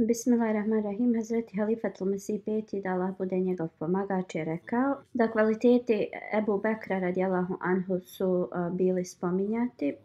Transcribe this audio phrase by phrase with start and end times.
[0.00, 1.14] Bismillahirrahmanirrahim.
[1.14, 6.98] Hazreti Halifatul Mesih peti da Allah bude njegov pomagač je rekao da kvaliteti Ebu Bekra
[6.98, 9.96] radijallahu anhu su uh, bili spominjati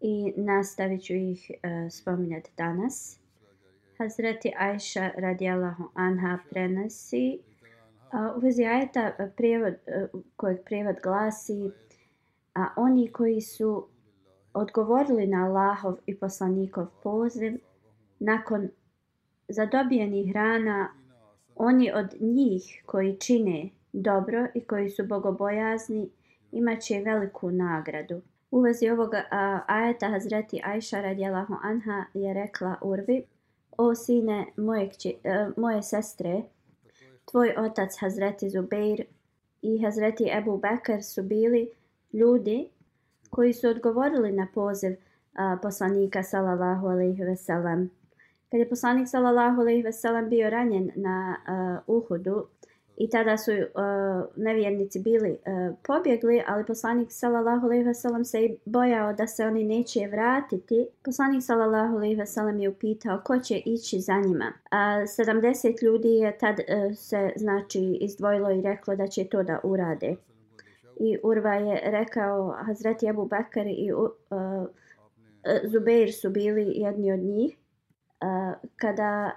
[0.00, 3.20] i nastavit ću ih uh, spominjati danas.
[3.98, 11.70] Hazreti Ajša radijallahu anha prenosi uh, u vezi ajeta e, prijevod, uh, kojeg prijevod glasi
[12.54, 13.88] a oni koji su
[14.54, 17.58] odgovorili na Allahov i poslanikov poziv
[18.18, 18.68] nakon
[19.48, 20.88] zadobijenih hrana
[21.56, 26.10] oni od njih koji čine dobro i koji su bogobojazni
[26.52, 28.22] imaće veliku nagradu.
[28.50, 33.24] U vezi ovoga a, ajeta Hazreti Ajša radijalahu anha je rekla Urvi
[33.76, 36.42] O sine moje, kći, a, e, moje sestre,
[37.24, 39.04] tvoj otac Hazreti Zubeir
[39.62, 41.70] i Hazreti Ebu Bekr su bili
[42.12, 42.68] ljudi
[43.30, 44.96] koji su odgovorili na poziv
[45.34, 47.90] a, poslanika sallallahu alaihi ve sellem
[48.54, 51.36] kad je poslanik sallallahu alejhi ve sellem bio ranjen na
[51.86, 52.46] uh, Uhudu
[52.96, 53.58] i tada su uh,
[54.36, 59.64] nevjernici bili uh, pobjegli, ali poslanik sallallahu alejhi ve sellem se bojao da se oni
[59.64, 60.86] neće vratiti.
[61.04, 64.52] Poslanik sallallahu alejhi ve sellem je upitao ko će ići za njima.
[64.70, 69.60] A 70 ljudi je tad uh, se znači izdvojilo i reklo da će to da
[69.62, 70.16] urade.
[71.00, 74.10] I Urva je rekao Hazreti Abu Bakr i uh,
[75.64, 77.56] Zubeir su bili jedni od njih
[78.76, 79.30] kada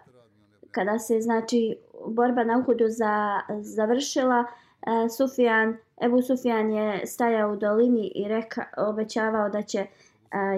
[0.72, 1.78] kada se znači
[2.08, 8.66] borba na Uhudu za završila Sufijan, Sufjan Ebu Sufjan je stajao u dolini i reka
[8.78, 9.88] obećavao da će e,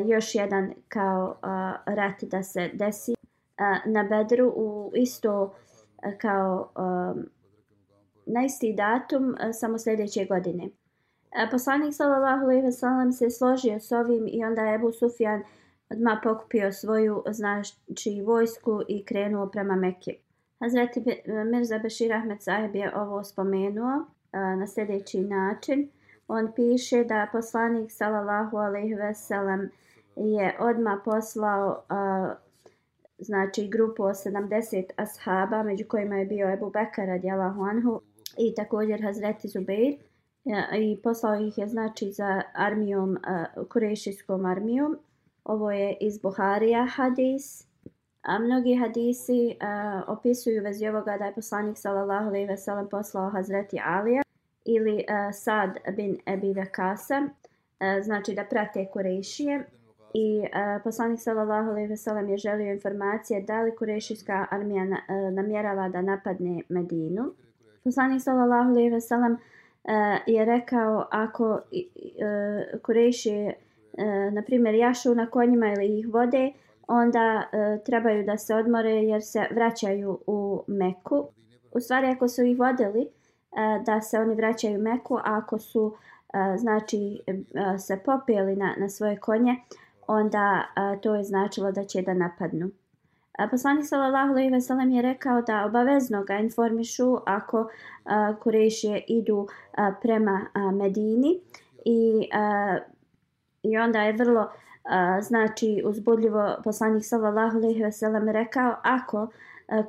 [0.05, 3.13] još jedan kao e, rat da se desi
[3.85, 5.53] na Bedru u isto
[6.17, 6.69] kao
[8.25, 10.69] na isti datum samo sljedeće godine.
[11.51, 15.47] Poslanik sallallahu alejhi ve sellem se složio s ovim i onda je Ebu Sufjan uh,
[15.89, 20.15] odmah pokupio svoju znači vojsku i krenuo prema Mekke.
[20.59, 21.03] Hazreti
[21.51, 25.89] Mirza Bešir Ahmed Sahib je ovo spomenuo na sljedeći način.
[26.27, 29.69] On piše da poslanik sallallahu alejhi ve sellem
[30.15, 32.35] je odmah poslao a,
[33.19, 38.01] znači grupu od 70 ashaba među kojima je bio Ebu Bekar radijallahu anhu
[38.37, 39.95] i također Hazreti Zubeir
[40.79, 43.17] i poslao ih je znači za armijom
[43.69, 44.97] kurešijskom armijom
[45.43, 47.69] Ovo je iz Buharija hadis.
[48.21, 53.29] A mnogi hadisi a, opisuju vezi ovoga da je poslanik sallallahu alejhi ve sellem poslao
[53.29, 54.21] Hazreti Alija
[54.65, 57.27] ili a, Sad bin Ebi Vakasa,
[57.79, 59.63] eh, znači da prate Kurešije.
[60.13, 64.97] I a, poslanik sallallahu alejhi ve sellem je želio informacije da li Kurešijska armija na,
[65.07, 67.33] a, namjerava da napadne Medinu.
[67.83, 69.37] Poslanik sallallahu alejhi ve sellem
[70.27, 71.59] je rekao ako
[72.81, 73.53] Kurešije
[73.99, 76.51] e, na primjer jašu na konjima ili ih vode,
[76.87, 81.27] onda e, trebaju da se odmore jer se vraćaju u Meku.
[81.71, 83.07] U stvari ako su ih vodili, e,
[83.85, 85.95] da se oni vraćaju u Meku, a ako su
[86.33, 89.55] e, znači e, se popijeli na, na svoje konje,
[90.07, 92.69] onda e, to je značilo da će da napadnu.
[93.39, 97.65] E, poslanik sallallahu alejhi ve sellem je rekao da obavezno ga informišu ako e,
[98.05, 99.47] uh, Kurešije idu uh,
[100.01, 101.39] prema uh, Medini
[101.85, 102.98] i uh,
[103.63, 104.49] I onda je vrlo
[104.83, 109.29] a, znači uzbudljivo poslanik sallallahu alejhi ve sellem rekao ako uh,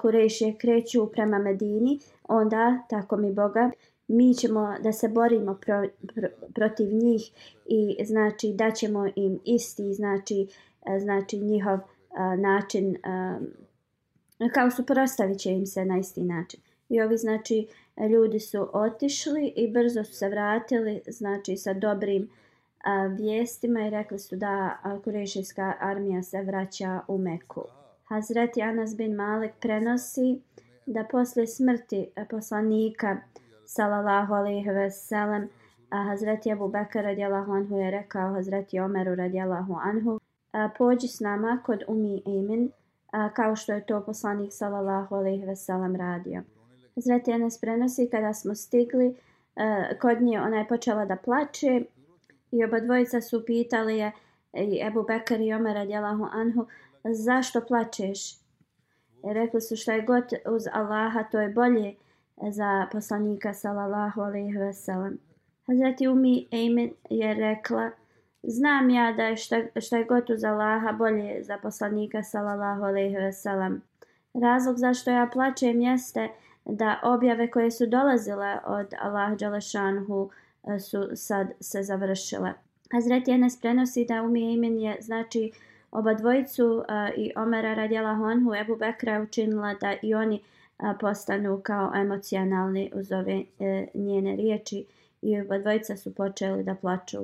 [0.01, 3.71] Kurešije kreću prema Medini, onda tako mi Boga
[4.09, 7.31] mi ćemo da se borimo pro, pro, protiv njih
[7.67, 10.47] i znači da ćemo im isti znači
[11.01, 11.79] znači njihov
[12.11, 13.39] a, način a,
[14.55, 16.61] kao suprostavit će im se na isti način.
[16.89, 17.67] I ovi znači
[18.11, 22.50] ljudi su otišli i brzo su se vratili znači sa dobrim a,
[23.17, 27.65] vijestima i rekli su da kurešijska armija se vraća u Meku.
[28.05, 30.41] Hazreti Anas bin Malik prenosi
[30.87, 33.17] da posle smrti poslanika
[33.65, 35.49] sallallahu alejhi ve sellem
[35.91, 40.21] Hazreti Abu Bekr radijallahu anhu je rekao Hazreti Omeru radijallahu anhu
[40.79, 42.71] pođi s nama kod Umi Emin
[43.35, 46.43] kao što je to poslanik sallallahu alejhi ve sellem radio.
[46.94, 49.17] Hazreti Anas prenosi kada smo stigli
[50.00, 51.83] kod nje ona je počela da plače
[52.52, 54.12] i oba dvojica su pitali je
[54.52, 56.67] i Ebu Bekr i Omer radijalahu anhu
[57.05, 58.35] zašto plačeš?
[59.25, 61.94] I rekli su šta je god uz Allaha to je bolje
[62.50, 65.19] za poslanika sallallahu alejhi ve sellem.
[65.67, 67.91] Hazreti Umi Ejmen je rekla
[68.43, 73.17] Znam ja da je šta, šta je god uz Allaha bolje za poslanika sallallahu alejhi
[73.17, 73.82] ve sellem.
[74.35, 76.29] Razlog zašto ja plačem jeste
[76.64, 82.53] da objave koje su dolazile od Allaha Đalešanhu e, E, su sad se završile.
[82.93, 85.53] Hazreti Enes prenosi da Umi Ejmen je znači
[85.91, 90.41] oba dvojicu a, i Omera radjela Honhu Ebu Bekra učinila da i oni
[90.79, 94.85] a, postanu kao emocionalni uz ove e, njene riječi
[95.23, 97.19] i oba dvojica su počeli da plaču.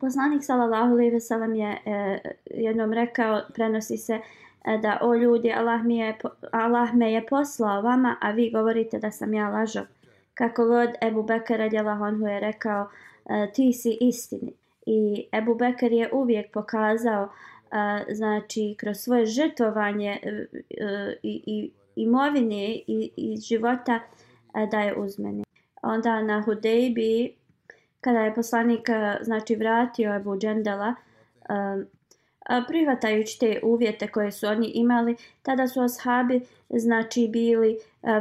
[0.00, 4.20] Poslanik sallallahu alejhi ve sellem je e, jednom rekao prenosi se
[4.64, 6.16] e, da o ljudi Allah mi je
[6.52, 9.84] Allah me je poslao vama a vi govorite da sam ja lažov.
[10.38, 12.88] Kako god Ebu Bekr radjala Honhu je rekao
[13.30, 14.52] e, ti si istini.
[14.86, 20.46] I Ebu Bekr je uvijek pokazao e, znači kroz svoje žrtvovanje e,
[21.22, 24.00] i, i imovine i, i života
[24.70, 25.44] da je uzmeni.
[25.82, 27.34] Onda na Hudejbi
[28.00, 28.88] kada je poslanik
[29.22, 30.94] znači vratio Ebu Džendela
[32.68, 37.78] prihvatajući te uvjete koje su oni imali, tada su ashabi znači bili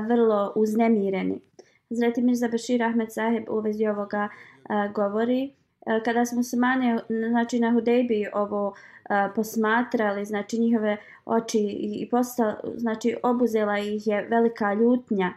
[0.07, 1.39] vrlo uznemireni.
[1.89, 4.29] Zreti Mirza Bashir Ahmed Saheb u vezi ovoga
[4.69, 5.53] a, govori.
[5.85, 6.99] E, kada smo se mane
[7.29, 8.73] znači na Hudejbi ovo
[9.09, 15.33] e, posmatrali znači njihove oči i postala znači obuzela ih je velika ljutnja.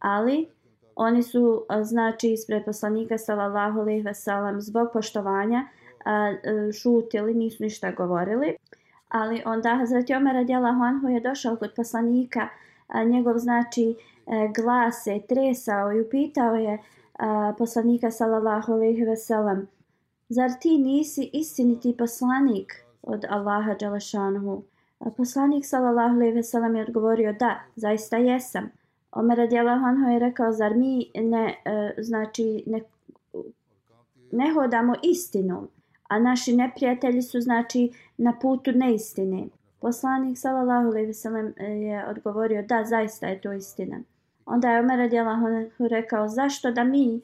[0.00, 0.46] Ali
[0.96, 5.66] oni su znači ispred poslanika sallallahu alejhi ve sellem zbog poštovanja
[6.82, 8.56] šutili nisu ništa govorili.
[9.08, 12.48] Ali onda Hazreti Omer radijallahu anhu je došao kod poslanika
[13.06, 13.94] njegov znači
[14.30, 16.80] E, glas se tresao i upitao je e,
[17.58, 19.68] poslanika sallallahu alejhi ve sellem
[20.28, 22.90] Zar ti nisi istiniti poslanik?
[23.02, 24.62] od Allaha Đalešanuhu.
[25.16, 28.70] Poslanik sallallahu alejhi ve sellem je odgovorio da, zaista jesam.
[29.12, 32.80] Omer radijallahu anhu je rekao zar mi ne e, znači ne
[34.32, 35.68] ne hodamo istinom,
[36.08, 39.46] a naši neprijatelji su znači na putu neistine.
[39.80, 44.00] Poslanik sallallahu alejhi ve sellem e, je odgovorio da, zaista je to istina.
[44.50, 45.46] Onda je Omer radijalahu
[45.78, 47.20] rekao zašto da mi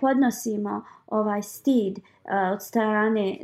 [0.00, 1.98] podnosimo ovaj stid
[2.52, 3.36] od strane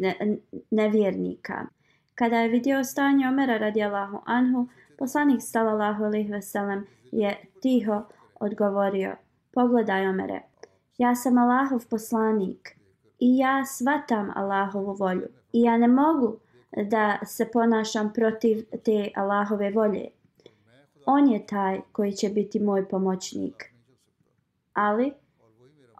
[0.71, 1.67] nevjernika.
[2.15, 4.67] Kada je vidio stanje Omera radijalahu anhu,
[4.99, 8.03] poslanik sallallahu alaihi veselem je tiho
[8.41, 9.17] odgovorio,
[9.53, 10.41] pogledaj Omere,
[10.99, 12.77] ja sam Allahov poslanik
[13.19, 16.37] i ja svatam Allahovu volju i ja ne mogu
[16.77, 20.09] da se ponašam protiv te Allahove volje.
[21.07, 23.73] On je taj koji će biti moj pomoćnik.
[24.73, 25.13] Ali,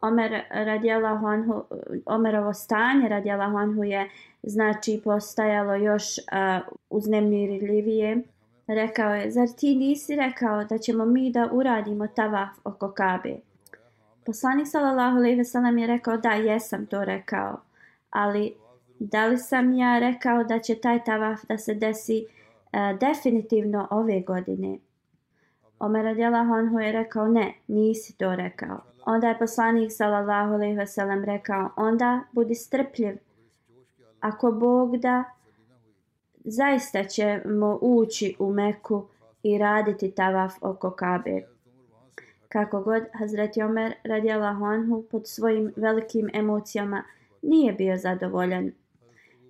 [0.03, 1.65] Omer radijallahu anhu,
[2.07, 4.11] Omerovo stanje radijallahu anhu je
[4.43, 8.23] znači postajalo još uh, uznemirljivije.
[8.67, 13.37] Rekao je, zar ti nisi rekao da ćemo mi da uradimo tavaf oko Kabe?
[14.27, 17.61] Poslanik sallallahu alejhi ve sellem je rekao da jesam to rekao,
[18.11, 18.55] ali
[18.99, 24.21] da li sam ja rekao da će taj tavaf da se desi uh, definitivno ove
[24.21, 24.79] godine?
[25.83, 28.81] Omer radijallahu anhu je rekao ne, nisi to rekao.
[29.07, 33.17] Onda je poslanik sallallahu alejhi ve sellem rekao: "Onda budi strpljiv.
[34.21, 35.25] Ako Bog da
[36.45, 39.07] zaista ćemo ući u Meku
[39.43, 41.43] i raditi tavaf oko Kabe."
[42.49, 47.03] Kako god Hazreti Omer radijallahu anhu pod svojim velikim emocijama
[47.43, 48.73] nije bio zadovoljan.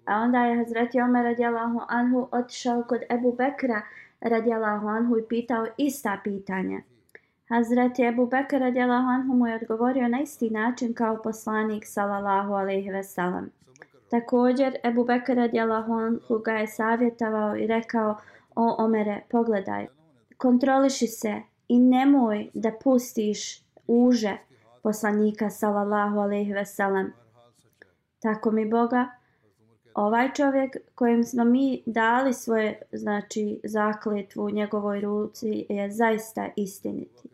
[0.04, 3.82] A onda je Hazreti Omer radijallahu anhu otišao kod Ebu Bekra
[4.24, 6.80] radijalahu anhu i pitao ista pitanja.
[7.48, 12.90] Hazreti Ebu Bekr radijalahu anhu mu je odgovorio na isti način kao poslanik sallallahu alaihi
[12.90, 13.50] ve sellem.
[14.10, 18.16] Također Ebu Bekr radijalahu anhu ga je savjetovao i rekao
[18.56, 19.86] o Omere pogledaj
[20.42, 24.36] kontroliši se i nemoj da pustiš uže
[24.82, 27.12] poslanika sallallahu alaihi ve sellem.
[28.20, 29.08] Tako mi Boga
[29.94, 37.28] Ovaj čovjek kojem smo mi dali svoje znači zakletvu u njegovoj ruci je zaista istiniti.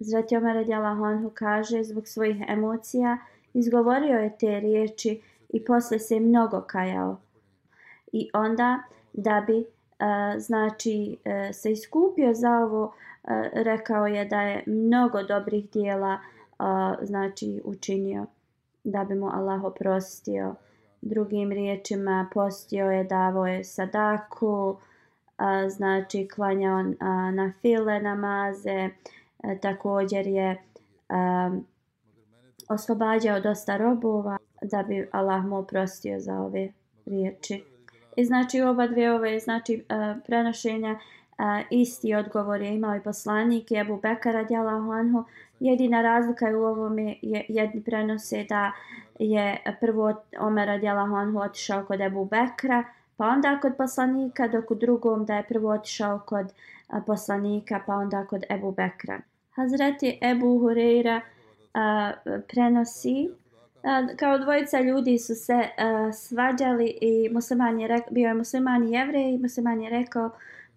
[0.00, 3.18] Zrati Omer Honhu anhu kaže zbog svojih emocija
[3.54, 7.16] izgovorio je te riječi i posle se mnogo kajao.
[8.12, 9.64] I onda da bi e,
[10.38, 16.18] znači uh, se iskupio za ovo e, rekao je da je mnogo dobrih dijela
[17.02, 18.26] znači učinio
[18.84, 20.54] da bi mu Allah oprostio.
[21.02, 24.76] Drugim riječima postio je, davo je sadaku,
[25.36, 28.88] a, znači klanjao a, na file namaze,
[29.42, 30.62] a, također je
[31.08, 31.50] a,
[32.68, 36.68] oslobađao dosta robova da bi Allah mu oprostio za ove
[37.06, 37.64] riječi.
[38.16, 40.98] I znači oba dve ove znači a, prenošenja
[41.40, 45.24] a, isti odgovor je imao i poslanik Ebu Bekara radijalahu anhu.
[45.60, 48.72] Jedina razlika je u ovome je, jedni prenose da
[49.18, 52.84] je prvo Omer radijalahu anhu otišao kod Ebu Bekra,
[53.16, 56.52] pa onda kod poslanika, dok u drugom da je prvo otišao kod
[56.88, 59.20] a, poslanika, pa onda kod Ebu Bekra.
[59.50, 61.20] Hazreti Ebu Hureyra
[61.74, 62.12] a,
[62.48, 63.30] prenosi
[63.82, 68.88] a, kao dvojica ljudi su se a, svađali i musliman je rekao, bio je musliman
[68.88, 70.30] i jevrej i musliman je rekao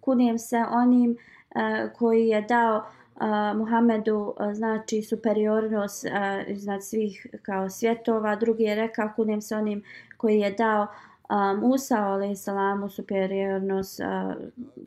[0.04, 7.26] kunijem se onim uh, koji je dao uh, Muhammedu uh, znači superiornost uh, iznad svih
[7.42, 8.36] kao svjetova.
[8.36, 9.82] Drugi je rekao kunijem se onim
[10.16, 10.86] koji je dao
[11.30, 14.06] um, Musa alaih salamu superiornost uh,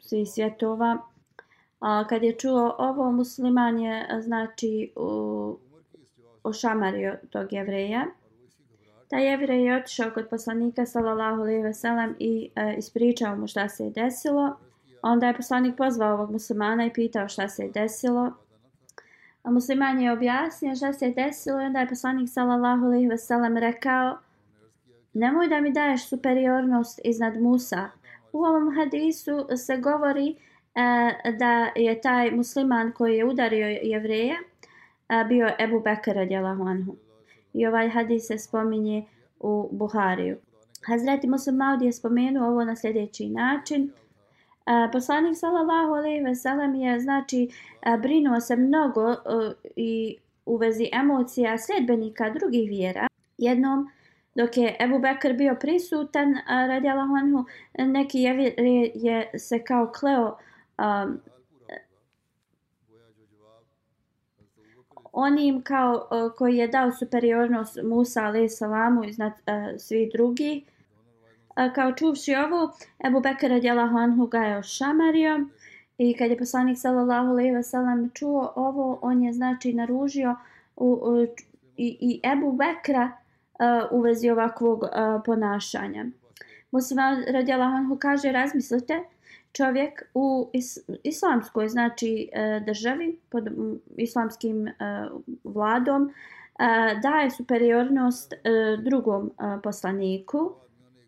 [0.02, 0.98] svih svjetova.
[1.82, 5.56] Uh, kad je čuo ovo musliman je znači uh,
[6.44, 8.06] ošamario tog jevreja.
[9.08, 13.70] Taj jevrej je otišao kod poslanika sallallahu alejhi ve sellem i uh, ispričao mu šta
[13.70, 14.67] se je desilo.
[15.08, 18.32] Onda je poslanik pozvao ovog muslimana i pitao šta se je desilo.
[19.44, 23.18] A musliman je objasnio šta se je desilo i onda je poslanik sallallahu alejhi ve
[23.18, 24.18] sellem rekao
[25.14, 27.90] Nemoj da mi daješ superiornost iznad Musa.
[28.34, 35.24] U ovom hadisu se govori e, da je taj musliman koji je udario jevreja e,
[35.24, 36.96] bio Ebu Bekr radijalahu anhu.
[37.54, 39.06] I ovaj hadis se spominje
[39.40, 40.38] u Buhariju.
[40.88, 43.92] Hazreti Muslim Maudi je spomenuo ovo na sljedeći način–
[44.92, 47.50] poslanik sallallahu alejhi ve sellem je znači
[48.02, 49.16] brinuo se mnogo e,
[49.76, 53.08] i u vezi emocija sledbenika drugih vjera.
[53.38, 53.90] Jednom
[54.36, 57.46] dok je Ebu Bekr bio prisutan radi Allahanhu,
[57.78, 58.54] neki je,
[58.96, 60.38] je se kao kleo
[60.78, 61.20] um,
[65.12, 70.64] onim kao uh, koji je dao superiornost Musa alejhi salamu iznad uh, svih drugih
[71.76, 72.72] kao čuvši ovo,
[73.08, 75.46] Ebu Bekir radijalahu anhu ga je ošamario
[75.98, 80.36] i kad je poslanik sallallahu alejhi ve sellem čuo ovo, on je znači naružio
[80.76, 81.24] u, u,
[81.78, 84.90] i, i Ebu Bekra uh, u vezi ovakvog uh,
[85.26, 86.06] ponašanja.
[86.72, 89.00] Muslim radijalahu anhu kaže, razmislite,
[89.52, 93.50] čovjek u is, islamskoj znači uh, državi pod
[93.98, 100.54] islamskim uh, vladom uh, daje superiornost uh, drugom uh, poslaniku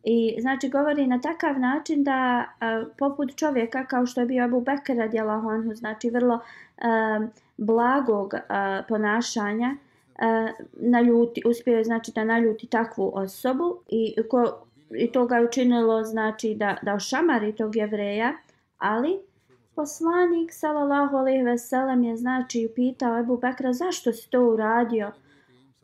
[0.03, 4.61] I znači govori na takav način da a, poput čovjeka kao što je bio Abu
[4.61, 6.39] Bekr radijallahu anhu, znači vrlo
[6.77, 7.19] a,
[7.57, 9.75] blagog a, ponašanja,
[10.19, 14.65] a, naljuti, uspio je znači da naljuti takvu osobu i, ko,
[14.95, 18.33] i to ga je učinilo znači da, da ošamari tog jevreja,
[18.77, 19.19] ali
[19.75, 25.11] poslanik sallallahu alejhi ve sellem je znači upitao Abu Bekra zašto si to uradio?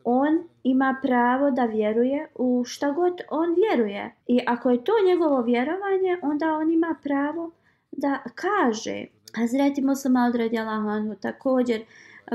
[0.08, 4.14] On ima pravo da vjeruje u šta god on vjeruje.
[4.26, 7.50] I ako je to njegovo vjerovanje, onda on ima pravo
[7.92, 9.04] da kaže.
[9.36, 11.84] Hazreti Muslima radi Allahu anhu također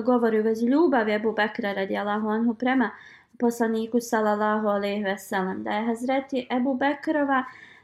[0.06, 2.92] govori u vezi ljubavi Ebu Bekra radi Allahu anhu prema
[3.40, 5.63] poslaniku sallallahu alaihi ve sellem.
[5.63, 7.44] Da je Hazreti Ebu Bekrova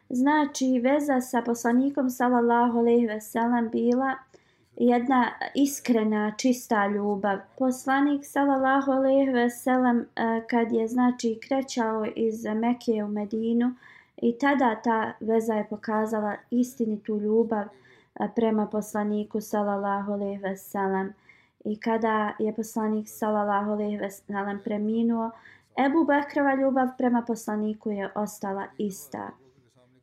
[0.09, 4.15] znači veza sa poslanikom sallallahu alaihi ve sellem bila
[4.77, 7.37] jedna iskrena, čista ljubav.
[7.57, 13.73] Poslanik sallallahu alejhi ve sellem e, kad je znači krećao iz Mekije u Medinu
[14.17, 21.13] i tada ta veza je pokazala istinitu ljubav e, prema poslaniku sallallahu alejhi ve sellem.
[21.65, 25.31] I kada je poslanik sallallahu alejhi ve sellem preminuo,
[25.85, 29.29] Ebu Bekrova ljubav prema poslaniku je ostala ista.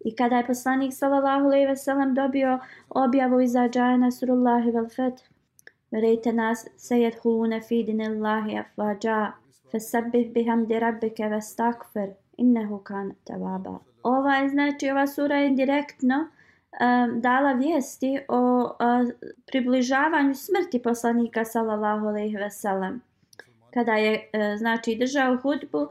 [0.05, 2.59] I kada je poslanik sallallahu alejhi ve sellem dobio
[2.91, 5.23] objavu iza džaje surullahi vel fet,
[5.91, 9.33] verejte nas se jedhulune fi dinillahi afvađa,
[9.73, 11.41] fesabbih bihamdi rabbike ve
[12.37, 13.79] innehu kan tevaba.
[14.03, 18.69] Ova je, znači, ova sura je direktno um, dala vijesti o uh,
[19.47, 23.03] približavanju smrti poslanika sallallahu alejhi ve sellem.
[23.75, 25.89] Kada je, uh, znači, držao hudbu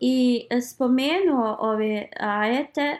[0.00, 2.96] i spomenuo ove ajete,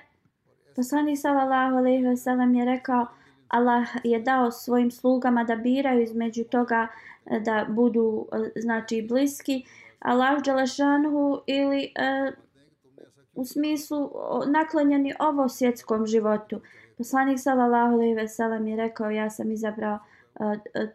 [0.76, 3.06] poslanik sallallahu alejhi ve sellem je rekao
[3.48, 6.88] Allah je dao svojim slugama da biraju između toga
[7.26, 9.64] e, da budu e, znači bliski
[9.98, 12.34] Allah dželešanuhu ili uh,
[13.34, 14.10] u smislu
[14.46, 16.60] naklonjeni ovo svjetskom životu.
[16.98, 19.98] Poslanik sallallahu alejhi ve sellem je rekao ja sam izabrao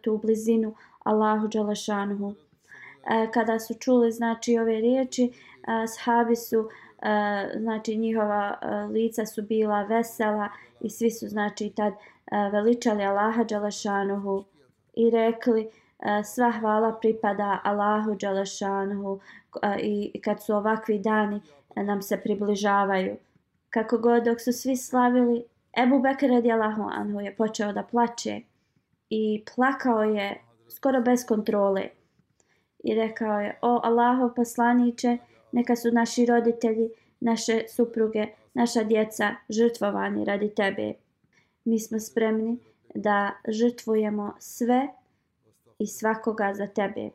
[0.02, 0.74] tu blizinu
[1.04, 2.34] Allahu dželešanuhu.
[3.34, 5.32] Kada su čuli znači ove riječi,
[5.86, 6.66] sahabi su uh,
[7.02, 10.48] Eh, znači njihova eh, lica su bila vesela
[10.80, 14.44] i svi su znači tad eh, veličali Allaha Đalešanuhu
[14.94, 15.68] i rekli
[16.24, 19.20] sva hvala pripada Allahu Đalešanuhu
[19.80, 21.40] i kad su ovakvi dani
[21.76, 23.16] nam se približavaju.
[23.70, 25.44] Kako god dok su svi slavili,
[25.82, 28.40] Ebu Bekir radijalahu anhu je počeo da plače
[29.10, 31.88] i plakao je skoro bez kontrole.
[32.84, 35.18] I rekao je, o Allahov poslaniće,
[35.52, 36.90] neka su naši roditelji,
[37.20, 40.92] naše supruge, naša djeca žrtvovani radi tebe.
[41.64, 42.58] Mi smo spremni
[42.94, 44.88] da žrtvujemo sve
[45.78, 47.10] i svakoga za tebe.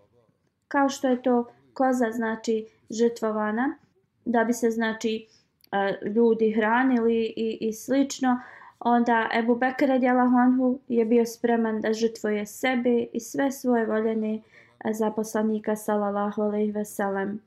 [0.67, 3.77] Kao što je to koza znači žrtvovana,
[4.25, 5.27] da bi se znači
[5.71, 8.39] e, ljudi hranili i, i slično,
[8.79, 14.93] onda Ebu Bekir Anhu je bio spreman da žrtvuje sebe i sve svoje voljene e,
[14.93, 17.46] za poslanika sallallahu alejhi ve sellem.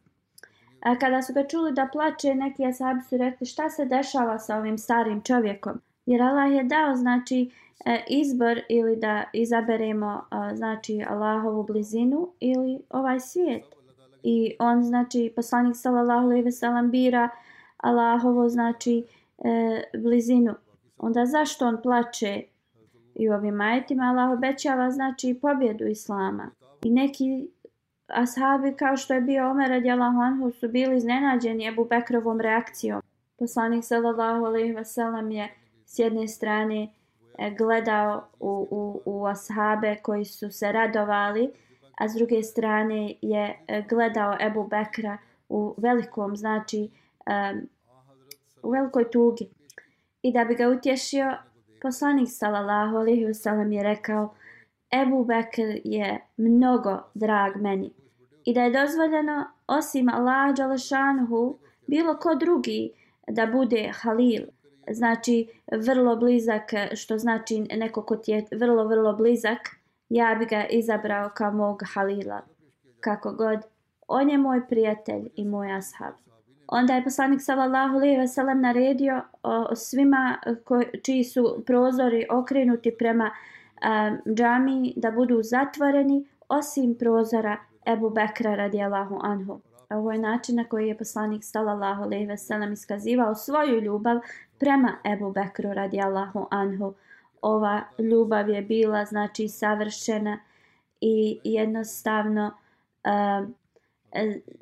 [0.80, 4.56] A kada su ga čuli da plače, neki asabi su rekli šta se dešava sa
[4.56, 5.80] ovim starim čovjekom.
[6.06, 7.50] Jer Allah je dao znači
[7.84, 10.22] e, izbor ili da izaberemo
[10.54, 13.64] znači Allahovu blizinu ili ovaj svijet.
[14.22, 17.28] I on znači poslanik sallallahu alejhi ve sellem bira
[17.76, 19.04] Allahovo znači
[19.38, 20.54] e, blizinu.
[20.98, 22.42] Onda zašto on plače?
[23.14, 26.50] I u ovim ajetima Allah obećava znači pobjedu Islama.
[26.82, 27.48] I neki
[28.12, 33.02] ashabi kao što je bio Omer radijallahu anhu su bili iznenađeni Ebu Bekrovom reakcijom.
[33.38, 35.48] Poslanik sallallahu alejhi ve sellem je
[35.86, 36.88] s jedne strane
[37.38, 41.50] e, gledao u, u, u ashabe koji su se radovali,
[41.98, 46.90] a s druge strane je e, gledao Ebu Bekra u velikom, znači
[47.26, 47.68] um,
[48.62, 49.48] u velikoj tugi.
[50.22, 51.36] I da bi ga utješio,
[51.82, 54.34] poslanik sallallahu alejhi ve sellem je rekao
[55.02, 57.90] Ebu Bekr je mnogo drag meni
[58.44, 62.92] i da je dozvoljeno osim Allah Đalešanhu bilo ko drugi
[63.28, 64.42] da bude halil,
[64.90, 66.62] znači vrlo blizak,
[66.94, 69.58] što znači neko ko ti je vrlo, vrlo blizak,
[70.08, 72.40] ja bi ga izabrao kao mog halila.
[73.00, 73.58] Kako god,
[74.08, 76.14] on je moj prijatelj i moj ashab.
[76.66, 82.94] Onda je poslanik sallallahu alejhi ve sellem naredio o, svima ko, čiji su prozori okrenuti
[82.98, 83.30] prema
[83.82, 87.56] a, džami da budu zatvoreni osim prozora
[87.92, 89.60] Ebu Bekra radijallahu anhu.
[89.90, 94.20] Ovo je način na koji je poslanik sallallahu alejhi ve sellem iskazivao svoju ljubav
[94.58, 96.94] prema Ebu Bekru radijallahu anhu.
[97.42, 100.38] Ova ljubav je bila znači savršena
[101.00, 102.52] i jednostavno
[103.04, 103.48] uh,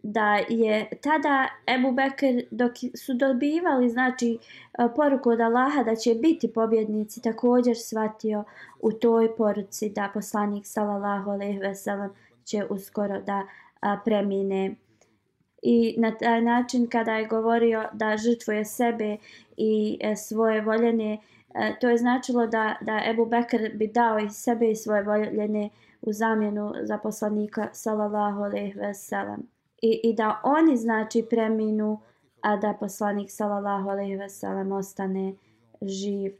[0.02, 4.38] da je tada Ebu Bekr dok su dobivali znači
[4.78, 8.44] eh, poruku od Allaha da će biti pobjednici također shvatio
[8.80, 12.10] u toj poruci da poslanik sallallahu alejhi ve sellem
[12.48, 13.46] će uskoro da
[14.04, 14.74] premine.
[15.62, 19.16] I na taj način kada je govorio da žrtvuje sebe
[19.56, 21.18] i e, svoje voljene
[21.54, 25.70] e, to je značilo da da Ebu Bekr bi dao i sebe i svoje voljene
[26.02, 29.48] u zamjenu za poslanika sallallahu alejhi ve sellem
[29.82, 32.00] i i da oni znači preminu
[32.40, 35.34] a da poslanik sallallahu alejhi ve sellem ostane
[35.82, 36.32] živ.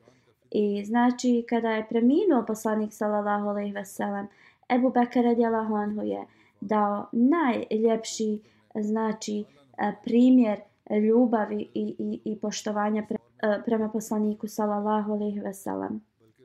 [0.51, 4.29] I znači kada je preminuo poslanik sallallahu alejhi ve sellem
[4.69, 6.27] Ebu Bekr radijallahu anhu je
[6.61, 8.41] dao najljepši
[8.75, 9.45] znači
[9.79, 10.61] e, primjer
[11.09, 16.01] ljubavi i, i, i poštovanja pre, e, prema poslaniku sallallahu alejhi ve sellem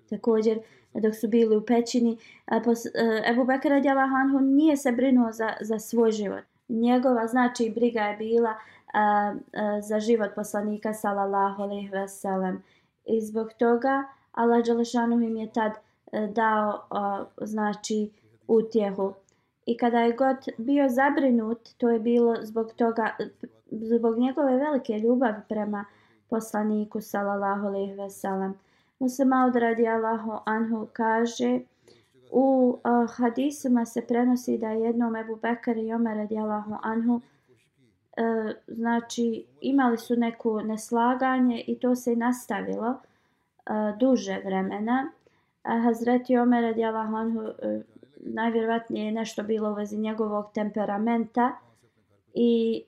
[0.10, 0.60] također
[0.94, 5.80] dok su bili u pećini, e, Ebu Bekr radijallahu anhu nije se brinuo za, za
[5.80, 6.44] svoj život.
[6.70, 8.54] Njegova znači briga je bila
[8.94, 12.64] a, a, za život poslanika sallallahu alejhi ve sellem.
[13.06, 16.80] I zbog toga Allah dželešanu im je tad a, E, dao
[17.42, 18.12] znači
[18.48, 19.14] utjehu.
[19.66, 23.16] I kada je god bio zabrinut, to je bilo zbog toga
[23.72, 25.86] zbog njegove velike ljubavi prema
[26.30, 28.54] poslaniku sallallahu alejhi ve sellem.
[29.00, 29.54] Musa Maud
[30.46, 31.60] anhu kaže
[32.32, 37.22] u uh, hadisima se prenosi da jednom Ebu Bekar i Omer radijallahu anhu uh,
[38.68, 45.12] znači imali su neku neslaganje i to se i nastavilo uh, duže vremena.
[45.64, 47.82] A Hazreti Omer radi Allahu anhu e,
[48.18, 51.52] najvjerovatnije je nešto bilo u vezi njegovog temperamenta
[52.34, 52.84] i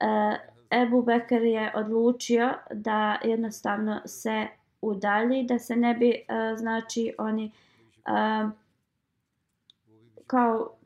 [0.00, 0.36] e,
[0.70, 4.46] Ebu Bekr je odlučio da jednostavno se
[4.80, 7.52] udalji, da se ne bi, uh, znači, oni
[8.06, 8.50] uh,
[10.26, 10.76] kao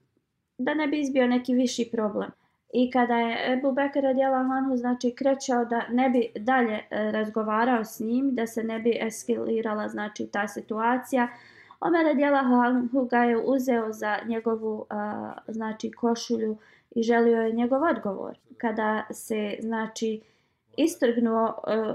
[0.59, 2.31] da ne bi izbio neki viši problem.
[2.77, 7.85] I kada je Ebu Bekr radijala Hanhu, znači, krećao da ne bi dalje e, razgovarao
[7.85, 11.29] s njim, da se ne bi eskalirala, znači, ta situacija,
[11.81, 14.95] Omer radijala Hanhu ga je uzeo za njegovu, e,
[15.53, 16.57] znači, košulju
[16.91, 18.39] i želio je njegov odgovor.
[18.59, 20.21] Kada se, znači,
[20.77, 21.95] istrgnuo uh,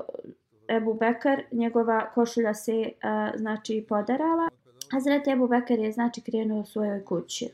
[0.75, 4.49] Ebu Bekr, njegova košulja se, uh, znači, poderala.
[4.91, 7.49] Hazret Ebu Bekr je, znači, krenuo u svojoj kući.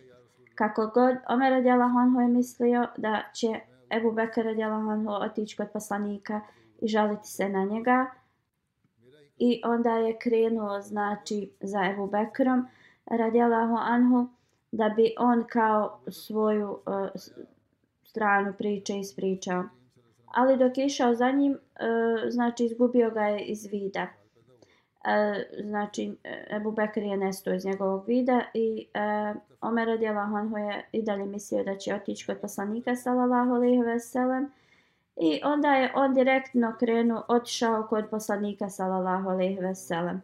[0.55, 5.67] Kako god, Omer radijala Hanhu je mislio da će Ebu Bekr radijala Hanhu otići kod
[5.73, 6.41] poslanika
[6.81, 8.05] i žaliti se na njega.
[9.37, 12.67] I onda je krenuo, znači, za Ebu Bekrom
[13.05, 14.27] radijala Anhu
[14.71, 17.09] da bi on kao svoju uh,
[18.03, 19.63] stranu priče ispričao.
[20.25, 24.07] Ali dok je išao za njim, uh, znači izgubio ga je iz vida.
[25.05, 30.57] Uh, znači, e, Ebu Bekr je nesto iz njegovog vida i e, Omer radijalahu anhu
[30.57, 34.51] je i dalje mislio da će otići kod poslanika sallallahu alaihi ve sellem.
[35.21, 40.21] I onda je on direktno krenuo, otišao kod poslanika sallallahu alaihi ve sellem.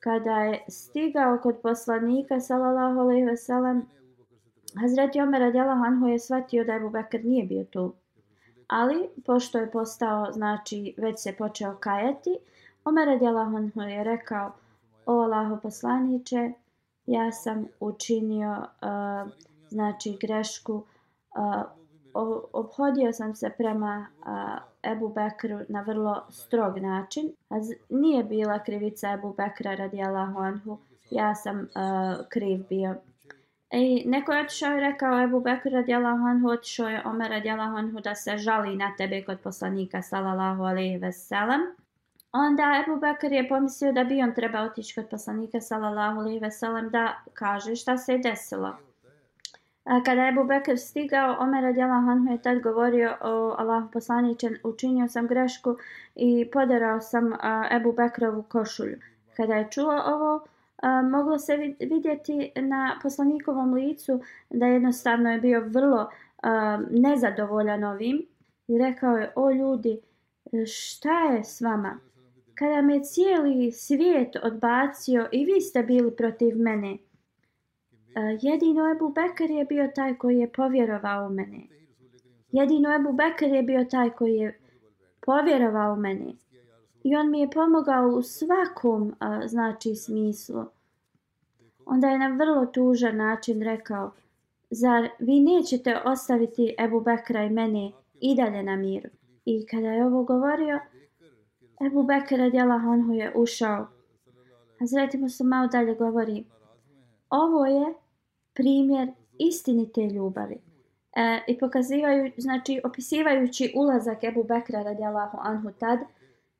[0.00, 3.86] Kada je stigao kod poslanika sallallahu alejhi ve sellem
[4.80, 7.94] Hazreti Omer radijallahu anhu je shvatio da Abu Bekr nije bio tu.
[8.68, 12.38] Ali pošto je postao, znači već se počeo kajati,
[12.86, 14.52] Omer radijalahu je rekao:
[15.06, 16.52] "O Allahu poslaniće,
[17.06, 19.30] ja sam učinio uh,
[19.68, 21.62] znači grešku uh,
[22.52, 27.32] obhodio sam se prema uh, Ebu Bekru na vrlo strog način.
[27.50, 27.54] A
[27.88, 30.78] Nije bila krivica Ebu Bekra radijallahu anhu.
[31.10, 32.94] Ja sam uh, kriv bio.
[33.70, 38.00] I neko je otišao i rekao Ebu Bekr radijallahu anhu, otišao je Omer radijallahu anhu
[38.00, 41.60] da se žali na tebe kod poslanika sallallahu alaihi veselam.
[42.38, 46.50] Onda Ebu Bekr je pomislio da bi on treba otići kod poslanika sallallahu alejhi ve
[46.50, 48.76] sellem da kaže šta se je desilo.
[50.04, 55.08] Kada je Ebu Bekr stigao, Omer radijallahu anhu je tad govorio o Allahu poslaniče, učinio
[55.08, 55.76] sam grešku
[56.14, 57.32] i poderao sam
[57.70, 58.96] Ebu Bekrovu košulju.
[59.36, 60.46] Kada je čuo ovo,
[61.10, 64.20] moglo se vidjeti na poslanikovom licu
[64.50, 66.10] da jednostavno je bio vrlo
[66.90, 68.26] nezadovoljan ovim
[68.68, 70.00] i rekao je, o ljudi,
[70.66, 71.98] šta je s vama?
[72.58, 76.98] Kada me cijeli svijet odbacio i vi ste bili protiv mene, e,
[78.42, 81.60] jedino Ebu Bekr je bio taj koji je povjerovao u mene.
[82.52, 84.58] Jedino Ebu Bekr je bio taj koji je
[85.20, 86.32] povjerovao u mene.
[87.04, 90.64] I on mi je pomogao u svakom a, znači smislu.
[91.86, 94.10] Onda je na vrlo tužan način rekao,
[94.70, 99.08] zar vi nećete ostaviti Ebu Bekra i mene i dalje na miru?
[99.44, 100.80] I kada je ovo govorio,
[101.80, 103.86] Ebu Bekir radijala Honhu je ušao.
[104.80, 104.84] A
[105.18, 106.44] Musa se malo dalje govori,
[107.30, 107.94] ovo je
[108.54, 110.58] primjer istinite ljubavi.
[111.16, 115.98] E, I pokazivaju, znači opisivajući ulazak Ebu Bekra radijalahu anhu tad,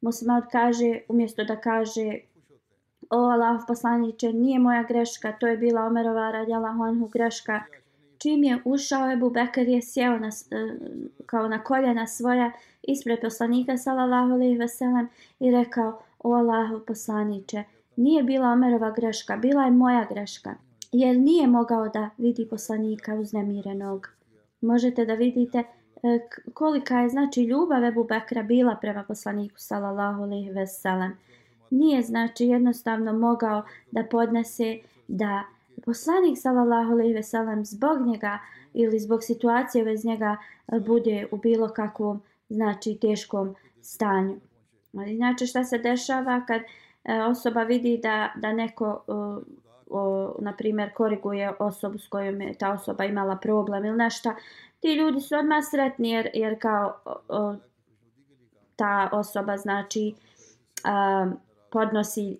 [0.00, 2.18] Muslimad kaže, umjesto da kaže
[3.10, 7.62] o Allah poslaniće, nije moja greška, to je bila Omerova radijalahu anhu greška.
[8.18, 10.76] Čim je ušao Ebu Bekr je sjeo na, e,
[11.26, 12.52] kao na koljena svoja
[12.82, 15.08] ispred poslanika sallallahu alaihi veselem
[15.40, 17.64] i rekao o Allahu poslaniče,
[17.96, 20.54] nije bila Omerova greška, bila je moja greška.
[20.92, 24.08] Jer nije mogao da vidi poslanika uznemirenog.
[24.60, 25.64] Možete da vidite e,
[26.54, 31.16] kolika je znači ljubav Ebu Bekra bila prema poslaniku sallallahu alejhi ve sellem.
[31.70, 35.44] Nije znači jednostavno mogao da podnese da
[35.84, 38.38] poslanik sallallahu alejhi ve sellem zbog njega
[38.74, 40.36] ili zbog situacije vez njega
[40.68, 44.36] e, bude u bilo kakvom znači teškom stanju.
[45.16, 46.60] Znači šta se dešava kad
[47.04, 49.12] e, osoba vidi da, da neko e,
[49.90, 54.34] o, na primjer koriguje osobu s kojom je ta osoba imala problem ili nešto,
[54.80, 56.96] ti ljudi su odmah sretni jer, jer kao
[57.28, 57.54] o,
[58.76, 60.14] ta osoba znači
[60.84, 61.26] a,
[61.70, 62.38] podnosi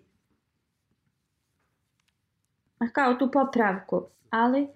[2.93, 4.03] kao tu popravku.
[4.31, 4.69] Ali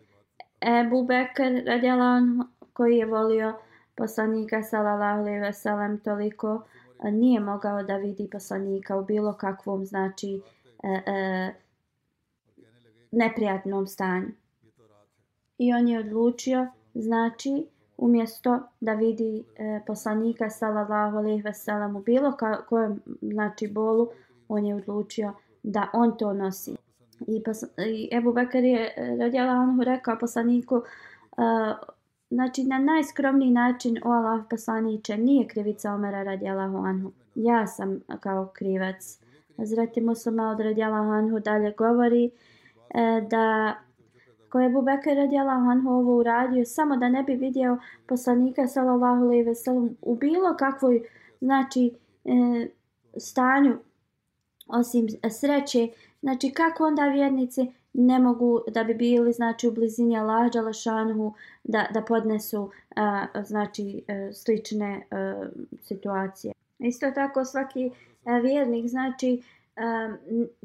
[0.61, 3.55] Ebu Bekr radijalan koji je volio
[3.95, 6.63] poslanika sallallahu alejhi ve sellem toliko
[7.05, 10.43] e, nije mogao da vidi poslanika u bilo kakvom znači
[10.83, 11.55] e, e,
[13.11, 14.29] neprijatnom stanju.
[15.59, 22.01] I on je odlučio znači umjesto da vidi e, poslanika sallallahu alejhi ve sellem u
[22.01, 22.37] bilo
[22.69, 24.09] kojem znači bolu
[24.49, 25.33] on je odlučio
[25.63, 26.77] da on to nosi
[27.27, 30.85] i, pas, i Ebu Bekr je e, radijala anhu rekao poslaniku uh,
[32.31, 37.13] znači na najskromniji način o Allah poslaniće nije krivica Omera radi Anhu.
[37.35, 39.19] Ja sam kao krivac.
[39.57, 42.31] Hazreti Muslima od radi Anhu dalje govori
[42.95, 43.75] uh, da
[44.51, 49.25] ko je Bubekar radi Allahu Anhu ovo uradio samo da ne bi vidio poslanika sallallahu
[49.25, 51.03] alaihi ve sellem u bilo kakvoj
[51.41, 52.69] znači e,
[53.17, 53.79] stanju
[54.67, 55.89] osim sreće
[56.23, 61.87] znači kako onda vjernici ne mogu da bi bili znači u blizini Allaha Đalašanhu da
[61.95, 65.49] da podnesu a, znači a, slične a,
[65.83, 66.53] situacije?
[66.79, 67.91] Isto tako svaki
[68.25, 69.43] a, vjernik znači
[69.77, 70.17] a,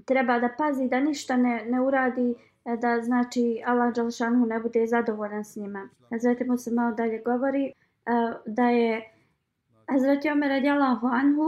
[0.06, 5.46] treba da pazi da ništa ne ne uradi da znači Allah dželešanhu ne bude zadovoljan
[5.46, 5.90] s njima.
[6.22, 7.74] Zatim se malo dalje govori
[8.06, 9.12] a, da je
[9.88, 11.48] Hazreti Omer radijallahu anhu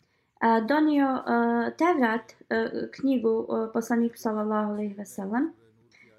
[0.68, 2.36] donio a, Tevrat
[2.92, 5.54] knjigu a, poslaniku sallallahu alejhi ve sellem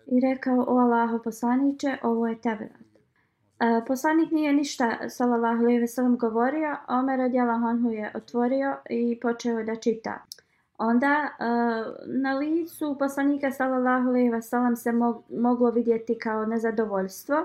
[0.06, 2.88] i rekao o Allahu poslanice ovo je Tevrat.
[3.58, 9.20] A, poslanik nije ništa sallallahu alejhi ve sellem govorio, Omer radijallahu anhu je otvorio i
[9.20, 10.18] počeo da čita.
[10.78, 17.36] Onda uh, na licu poslanika sallallahu alejhi ve sellem se mog, moglo vidjeti kao nezadovoljstvo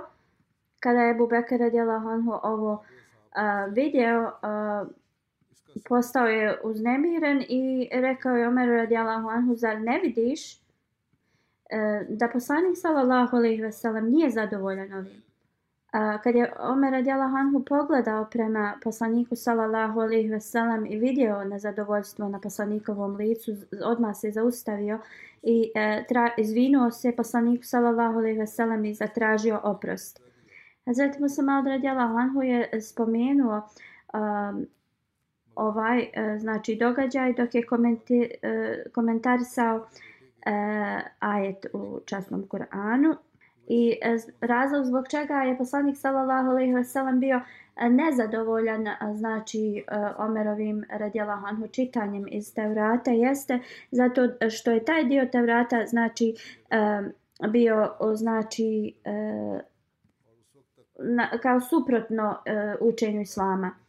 [0.79, 4.87] kada je Abu Bekr radijallahu anhu ovo uh, vidio uh,
[5.89, 10.59] postao je uznemiren i rekao je Omer radijalahu anhu zar ne vidiš e,
[12.09, 15.23] da poslanik sallallahu alejhi ve sellem nije zadovoljan ovim
[16.23, 22.29] kad je Omer radijalahu anhu pogledao prema poslaniku sallallahu alejhi ve sellem i vidio nezadovoljstvo
[22.29, 23.51] na poslanikovom licu,
[23.83, 24.99] odmah se zaustavio
[25.43, 30.21] i uh, tra, izvinuo se poslaniku sallallahu alejhi ve sellem i zatražio oprost.
[30.85, 33.61] Hazreti Musa Maud radijallahu anhu je spomenuo
[34.13, 34.65] um,
[35.55, 40.51] ovaj e, znači događaj dok je komenti, e, komentarisao e,
[41.19, 43.15] ajet u časnom Kur'anu
[43.67, 43.95] i
[44.41, 47.41] razlog zbog čega je poslanik sallallahu alejhi ve sellem bio
[47.89, 48.85] nezadovoljan
[49.15, 49.83] znači
[50.17, 53.59] Omerovim radijallahu anhu čitanjem iz Tevrata jeste
[53.91, 56.35] zato što je taj dio Tevrata znači
[57.49, 58.93] bio znači
[60.99, 63.82] na, kao suprotno uh, učenju islama.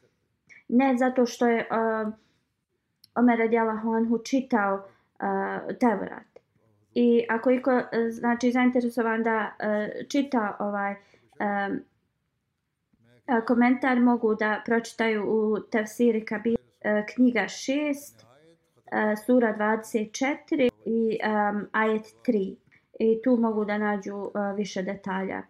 [0.68, 2.12] Ne zato što je uh,
[3.14, 6.26] Omer radijallahu anhu čitao uh, Tevrat.
[6.94, 11.80] I ako iko uh, znači zainteresovan da uh, čita ovaj um,
[13.28, 21.18] uh, komentar mogu da pročitaju u Tafsiri Kabir uh, knjiga 6 uh, sura 24 i
[21.28, 22.56] um, ajet 3
[23.00, 25.42] i tu mogu da nađu uh, više detalja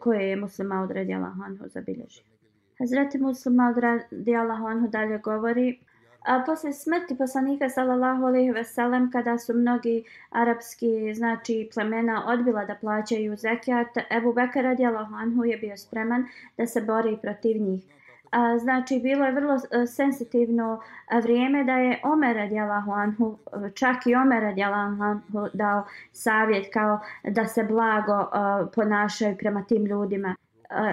[0.00, 2.35] koje je muslima od radijallahu zabilježio.
[2.78, 5.78] Hazreti muslima od radijallahu anhu dalje govori
[6.26, 12.64] A posle smrti poslanika sallallahu alejhi ve sellem kada su mnogi arapski znači plemena odbila
[12.64, 16.26] da plaćaju zekat Ebu Bekr radijallahu anhu je bio spreman
[16.58, 17.84] da se bori protiv njih
[18.30, 23.38] a, znači bilo je vrlo e, sensitivno e, vrijeme da je Omer radijallahu anhu,
[23.74, 29.86] čak i Omer radijallahu anhu dao savjet kao da se blago a, ponašaju prema tim
[29.86, 30.36] ljudima.
[30.70, 30.92] A,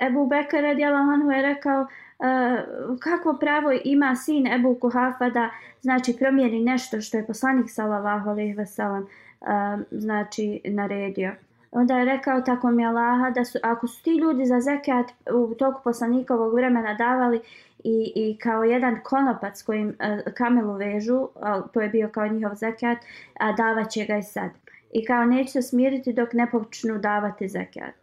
[0.00, 6.64] Ebu Bekr radijallahu je rekao uh, kakvo pravo ima sin Ebu Kuhafa da znači promijeni
[6.64, 9.08] nešto što je poslanik sallallahu alejhi ve sellem uh,
[9.48, 11.32] eh, znači naredio.
[11.72, 15.54] Onda je rekao tako mi Allaha da su, ako su ti ljudi za zekat u
[15.54, 17.40] toku poslanikovog vremena davali
[17.84, 22.54] i, i kao jedan konopac kojim uh, kamelu vežu, a to je bio kao njihov
[22.54, 22.98] zekat,
[23.40, 24.50] a davat će ga i sad.
[24.92, 27.94] I kao neće se smiriti dok ne počnu davati zekat.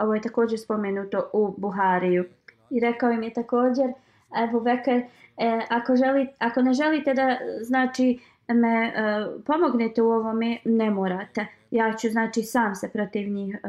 [0.00, 2.24] Ovo je također spomenuto u Buhariju.
[2.70, 3.92] I rekao im je također,
[4.44, 5.06] Ebu Bekr, e,
[5.70, 8.92] ako, želi, ako ne želite da znači me e,
[9.46, 13.68] pomognete u ovome, ne morate ja ću znači sam se protiv njih e,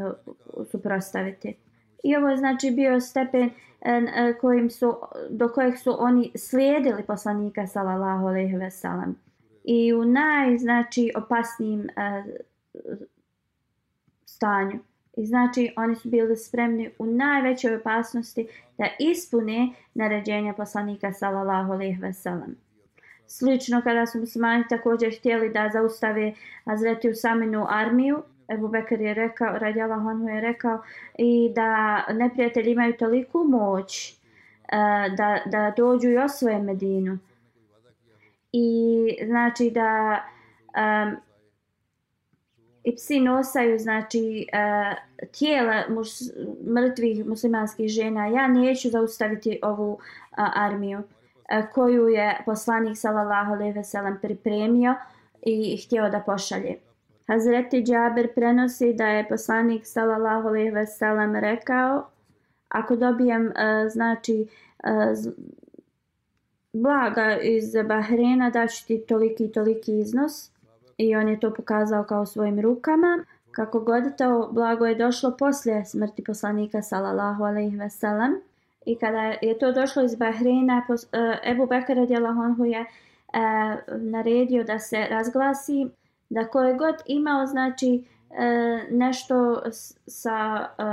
[0.71, 1.55] suprostaviti.
[2.03, 4.95] I ovo je znači bio stepen e, e, kojim su,
[5.29, 9.15] do kojeg su oni slijedili poslanika sallallahu alejhi ve sellem.
[9.63, 12.23] I u naj znači opasnijim e,
[14.25, 14.79] stanju.
[15.17, 18.47] I znači oni su bili spremni u najvećoj opasnosti
[18.77, 22.55] da ispune naređenja poslanika sallallahu alejhi ve sellem.
[23.27, 26.33] Slično kada su muslimani također htjeli da zaustave
[26.65, 30.81] Hazreti Usaminu armiju, Ebu Bekir je rekao, Radjala Hanu je rekao,
[31.17, 37.17] i da neprijatelji imaju toliku moć uh, da, da dođu i osvoje Medinu.
[38.51, 40.19] I znači da
[40.67, 41.15] um,
[42.83, 44.95] i psi nosaju znači e,
[45.31, 46.09] tijela muš,
[46.67, 48.27] mrtvih muslimanskih žena.
[48.27, 49.99] Ja neću zaustaviti ovu
[50.37, 50.99] a, armiju
[51.49, 54.95] e, koju je poslanik sallallahu alejhi ve sellem pripremio
[55.41, 56.77] i htio da pošalje.
[57.27, 62.07] Hazreti Džabir prenosi da je poslanik sallallahu alejhi ve sellem rekao
[62.69, 64.47] ako dobijem a, znači
[64.83, 65.31] a, z-
[66.73, 70.51] blaga iz Bahrena daću ti toliki toliki iznos
[71.01, 73.25] i on je to pokazao kao svojim rukama.
[73.51, 78.41] Kako god to blago je došlo poslije smrti poslanika sallallahu alejhi ve sellem
[78.85, 82.85] i kada je to došlo iz Bahreina, pos- e, Ebu Bekr radijallahu anhu je e,
[83.97, 85.87] naredio da se razglasi
[86.29, 89.61] da ko je god imao znači e, nešto
[90.07, 90.83] sa e,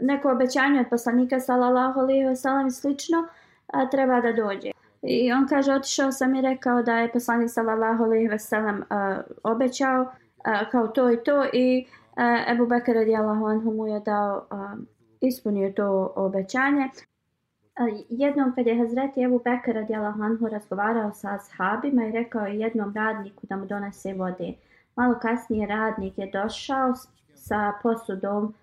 [0.00, 3.26] neko obećanje od poslanika sallallahu alejhi ve sellem slično
[3.66, 4.73] a, treba da dođe.
[5.06, 9.24] I on kaže otišao sam i rekao da je poslanik sallallahu alaihi ve sellem uh,
[9.42, 11.86] obećao uh, kao to i to i
[12.16, 14.78] uh, Ebu Bekir radijallahu anhu mu je dao uh,
[15.20, 16.84] ispunio to obećanje.
[16.84, 22.58] Uh, Jednom kad je Hazreti Ebu Bekr radijallahu anhu razgovarao sa ashabima i rekao je
[22.58, 24.52] jednom radniku da mu donese vode.
[24.96, 26.94] Malo kasnije radnik je došao
[27.34, 28.54] sa posudom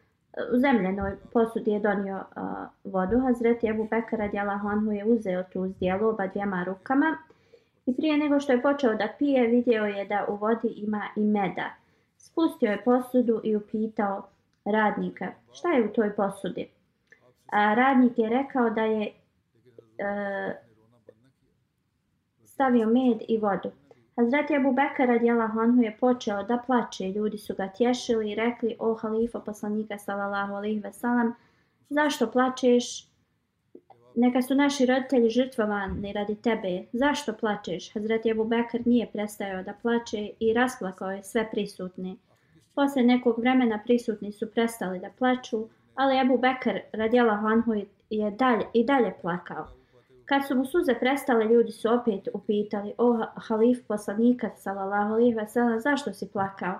[0.54, 2.44] u zemljenoj posudi je donio uh,
[2.84, 3.20] vodu.
[3.20, 7.18] Hazreti Ebu Bekara radijala anhu je uzeo tu zdjelu oba dvijema rukama
[7.86, 11.24] i prije nego što je počeo da pije vidio je da u vodi ima i
[11.24, 11.70] meda.
[12.18, 14.28] Spustio je posudu i upitao
[14.66, 16.70] radnika šta je u toj posudi.
[17.52, 20.54] A radnik je rekao da je uh,
[22.46, 23.72] stavio med i vodu.
[24.16, 28.76] Hazreti Abu Bekr radijallahu anhu je počeo da plače, ljudi su ga tješili i rekli,
[28.80, 31.34] o halifa poslanika sallallahu alaihi ve sellem,
[31.90, 33.08] zašto plačeš?
[34.16, 36.84] Neka su naši roditelji žrtvovani radi tebe.
[36.94, 37.94] Zašto plačeš?
[37.94, 42.16] Hazreti Abu Bekar nije prestajao da plače i rasplakao je sve prisutne.
[42.76, 47.74] Posle nekog vremena prisutni su prestali da plaču, ali Abu Bekar radijallahu anhu
[48.10, 49.81] je dalje, i dalje plakao.
[50.32, 55.80] Kad su mu suze prestale, ljudi su opet upitali, o halif poslanika, salallahu alihi wasalam,
[55.80, 56.80] zašto si plakao?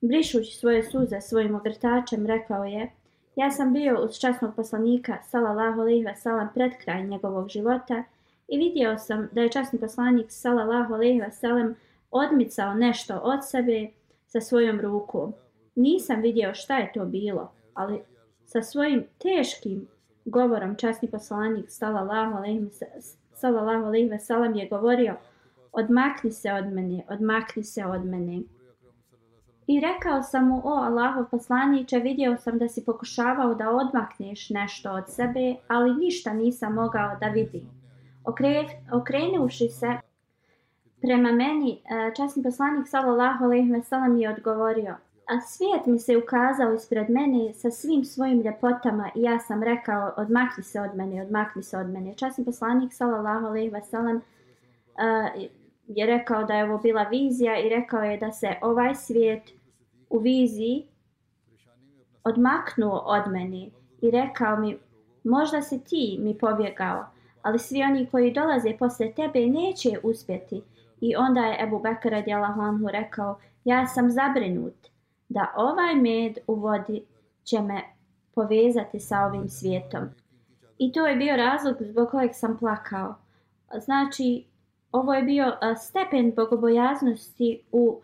[0.00, 2.90] Brišući svoje suze svojim ogrtačem, rekao je,
[3.36, 8.02] ja sam bio uz časnog poslanika, salallahu alihi wasalam, pred kraj njegovog života
[8.48, 11.74] i vidio sam da je časni poslanik, salallahu alihi wasalam,
[12.10, 13.88] odmicao nešto od sebe
[14.26, 15.34] sa svojom rukom.
[15.74, 18.00] Nisam vidio šta je to bilo, ali
[18.44, 19.88] sa svojim teškim
[20.26, 22.70] govorom časni poslanik sallallahu alejhi
[23.32, 25.14] sallallahu alejhi ve sellem je govorio
[25.72, 28.42] odmakni se od mene odmakni se od mene.
[29.66, 34.92] I rekao sam mu o Allahov poslaniče vidio sam da si pokušavao da odmakneš nešto
[34.92, 37.70] od sebe ali ništa nisam mogao da vidim.
[38.24, 39.86] Okre, okrenuši se
[41.00, 44.94] prema meni e, časni poslanik sallallahu alejhi ve sellem je odgovorio
[45.26, 50.12] a svijet mi se ukazao ispred mene sa svim svojim ljepotama i ja sam rekao
[50.16, 52.14] odmakni se od mene, odmakni se od mene.
[52.14, 54.22] Časni poslanik sallallahu alejhi ve sellem
[55.86, 59.42] je rekao da je ovo bila vizija i rekao je da se ovaj svijet
[60.10, 60.86] u viziji
[62.24, 63.70] odmaknuo od mene
[64.02, 64.78] i rekao mi
[65.24, 67.06] možda si ti mi pobjegao,
[67.42, 70.62] ali svi oni koji dolaze posle tebe neće uspjeti.
[71.00, 74.95] I onda je Ebu Bekr radijallahu anhu rekao ja sam zabrinut
[75.28, 77.04] da ovaj med u vodi
[77.44, 77.82] će me
[78.34, 80.08] povezati sa ovim svijetom.
[80.78, 83.14] I to je bio razlog zbog kojeg sam plakao.
[83.78, 84.44] Znači,
[84.92, 88.00] ovo je bio stepen bogobojaznosti u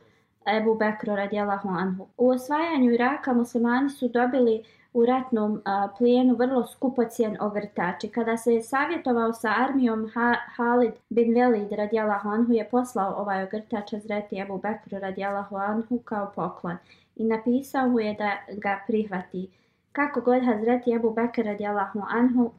[0.46, 2.06] Ebu Bekru radijalahu anhu.
[2.16, 8.36] U osvajanju Iraka muslimani su dobili u ratnom a, plijenu vrlo skupocijen ogrtač i kada
[8.36, 13.92] se je savjetovao sa armijom ha Halid bin Velid radijalahu anhu je poslao ovaj ogrtač
[13.92, 16.76] Azreti Ebu Bekru radijalahu anhu kao poklon
[17.16, 19.50] i napisao mu je da ga prihvati.
[19.92, 22.50] Kako god Hazreti Ebu Bekir radijalahu anhu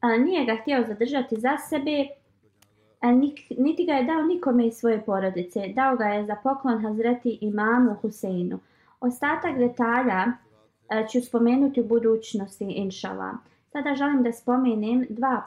[0.00, 2.06] a, nije ga htio zadržati za sebe,
[3.00, 3.12] a,
[3.58, 5.60] niti ga je dao nikome iz svoje porodice.
[5.74, 8.58] Dao ga je za poklon Hazreti imamu Huseinu.
[9.00, 10.24] Ostatak detalja
[10.90, 13.32] e, ću spomenuti u budućnosti, inšala.
[13.72, 15.42] Sada želim da spomenem dva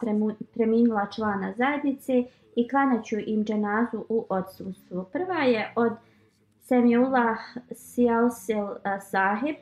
[0.54, 2.24] preminula člana zajednice
[2.56, 5.06] i klanaću im dženazu u odsustvu.
[5.12, 5.92] Prva je od
[6.64, 7.38] Semiullah
[7.72, 8.68] Sialsil
[9.02, 9.56] Sahib.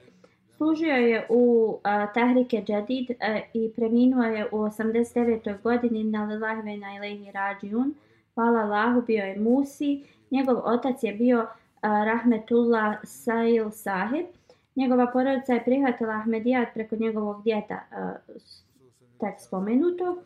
[0.58, 1.78] Služio je u
[2.14, 3.12] Tahrike Jadid
[3.54, 5.62] i preminuo je u 89.
[5.62, 7.93] godini na Lillahi na Ilaihi Rađiun.
[8.34, 10.04] Hvala Allahu, bio je Musi.
[10.32, 11.47] Njegov otac je bio
[11.82, 14.26] Rahmetullah Sail Sahib.
[14.76, 17.80] Njegova porodica je prihvatila Ahmedijat preko njegovog djeta,
[19.20, 20.18] tek spomenuto.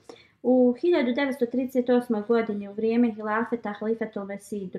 [0.43, 2.27] U 1938.
[2.27, 4.69] godini u vrijeme hilafeta Halifatul Mesih II.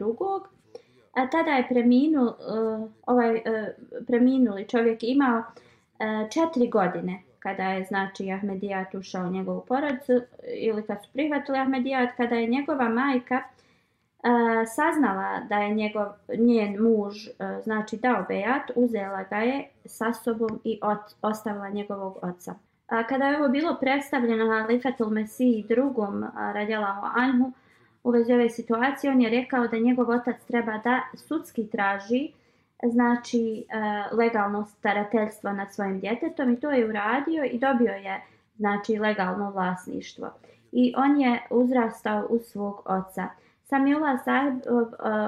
[1.17, 3.43] A tada je preminu, uh, eh, ovaj uh,
[4.07, 10.21] preminuli čovjek imao uh, četiri godine kada je znači Ahmedijat ušao u njegovu porodicu
[10.55, 14.31] ili kad su prihvatili Ahmedijat, kada je njegova majka uh,
[14.77, 16.07] saznala da je njegov,
[16.39, 22.19] njen muž uh, znači dao bejat, uzela ga je sa sobom i ot, ostavila njegovog
[22.23, 22.55] oca.
[22.89, 27.53] A, kada je ovo bilo predstavljeno na Lifatul Mesiji drugom radijalahu Anhu
[28.07, 32.33] u vezi ove situacije, on je rekao da njegov otac treba da sudski traži
[32.83, 38.21] znači e, legalno starateljstvo nad svojim djetetom i to je uradio i dobio je
[38.57, 40.31] znači legalno vlasništvo.
[40.73, 43.29] I on je uzrastao u svog oca.
[43.65, 44.61] Samila sahib,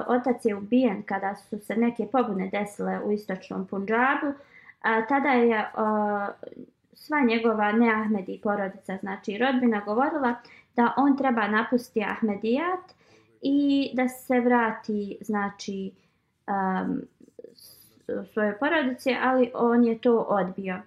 [0.07, 4.33] otac je ubijen kada su se neke pobune desile u istočnom Punjabu.
[4.81, 6.27] A, tada je a,
[6.93, 10.35] sva njegova neahmedi porodica, znači rodbina, govorila
[10.79, 12.93] da on treba napustiti Ahmedijat
[13.41, 15.91] i da se vrati znači
[16.47, 17.01] um,
[18.33, 20.81] svoje porodice, ali on je to odbio.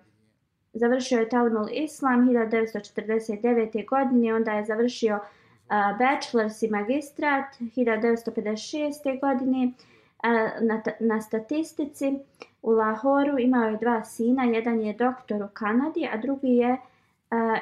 [0.73, 3.89] Završio je Talmud Islam 1949.
[3.89, 9.21] godine, onda je završio uh, bachelors i magistrat 1956.
[9.21, 12.19] godine uh, na, na statistici
[12.63, 13.39] u Lahoru.
[13.39, 16.79] Imao je dva sina, jedan je doktor u Kanadi, a drugi je uh,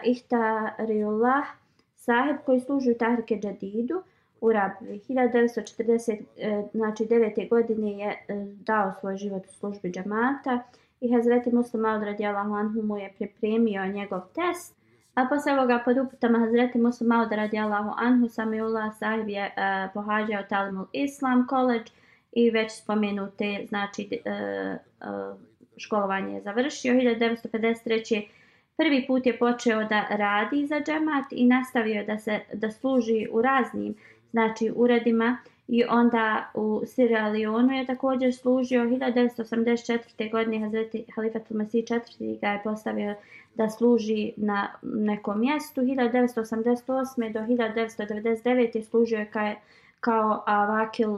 [0.05, 1.60] Ihtariullah
[2.01, 4.03] Saheb koji služi u Tahrike Džadidu
[4.41, 5.01] u Rabvi.
[5.09, 6.21] 1949.
[6.37, 7.09] E, znači,
[7.51, 10.63] godine je e, dao svoj život u službi džamata
[11.01, 14.77] i Hazreti Muslim Aud radijalahu anhu mu je pripremio njegov test.
[15.15, 20.43] A posle ovoga pod uputama Hazreti Muslim Aud radijalahu anhu Samiullah sahib je uh, pohađao
[20.49, 21.91] Talimul Islam College
[22.33, 25.41] i već spomenute znači, uh, uh,
[25.77, 26.95] školovanje je završio.
[26.95, 28.40] 1953.
[28.81, 33.43] Prvi put je počeo da radi za džemat i nastavio da se da služi u
[33.43, 33.95] raznim
[34.31, 40.31] znači uredima i onda u Sierra Leoneu je također služio 1984.
[40.31, 42.41] godine Hazreti Halifatul Masih IV.
[42.41, 43.15] ga je postavio
[43.55, 47.33] da služi na nekom mjestu 1988.
[47.33, 48.83] do 1999.
[48.83, 49.55] služio je kao,
[50.01, 51.17] kao Avakil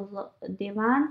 [0.48, 1.02] Divan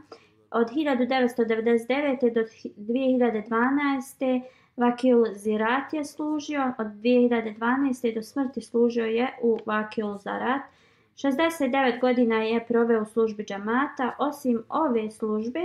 [0.52, 2.34] od 1999.
[2.34, 2.42] do
[2.78, 4.42] 2012.
[4.82, 8.16] Vakil Zirat je služio od 2012.
[8.16, 10.62] do smrti služio je u Vakil Zarat
[11.16, 14.16] 69 godina je proveo u službi džamata.
[14.20, 15.60] Osim ove službe,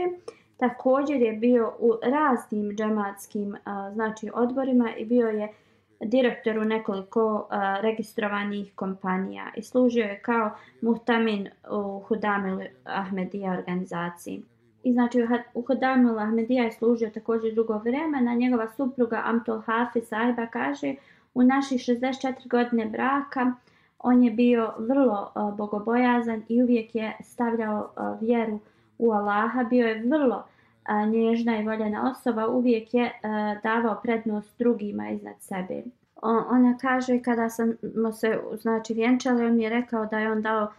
[0.57, 3.57] također je bio u raznim džamatskim
[3.93, 5.53] znači, odborima i bio je
[6.01, 10.51] direktor u nekoliko a, registrovanih kompanija i služio je kao
[10.81, 14.43] muhtamin u Hudamil Ahmedija organizaciji.
[14.87, 18.35] I znači u Hudamil Ahmedija je služio također dugo vremena.
[18.35, 20.95] Njegova supruga Amtol Hafi Sahiba kaže
[21.35, 23.53] u naših 64 godine braka
[23.99, 28.59] On je bio vrlo uh, bogobojazan i uvijek je stavljao uh, vjeru
[28.99, 29.65] u Allaha.
[29.65, 32.49] Bio je vrlo uh, nježna i voljena osoba.
[32.49, 35.83] Uvijek je uh, davao prednost drugima iznad sebe.
[36.23, 40.43] On, ona kaže kada smo se znači vjenčali, on mi je rekao da je on
[40.43, 40.71] dao uh,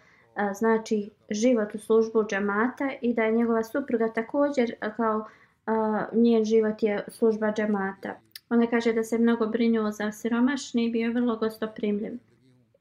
[0.53, 6.83] znači život u službu džemata i da je njegova supruga također kao uh, njen život
[6.83, 8.19] je služba džemata.
[8.49, 12.13] Ona kaže da se mnogo brinuo za siromašni i bio je vrlo gostoprimljiv.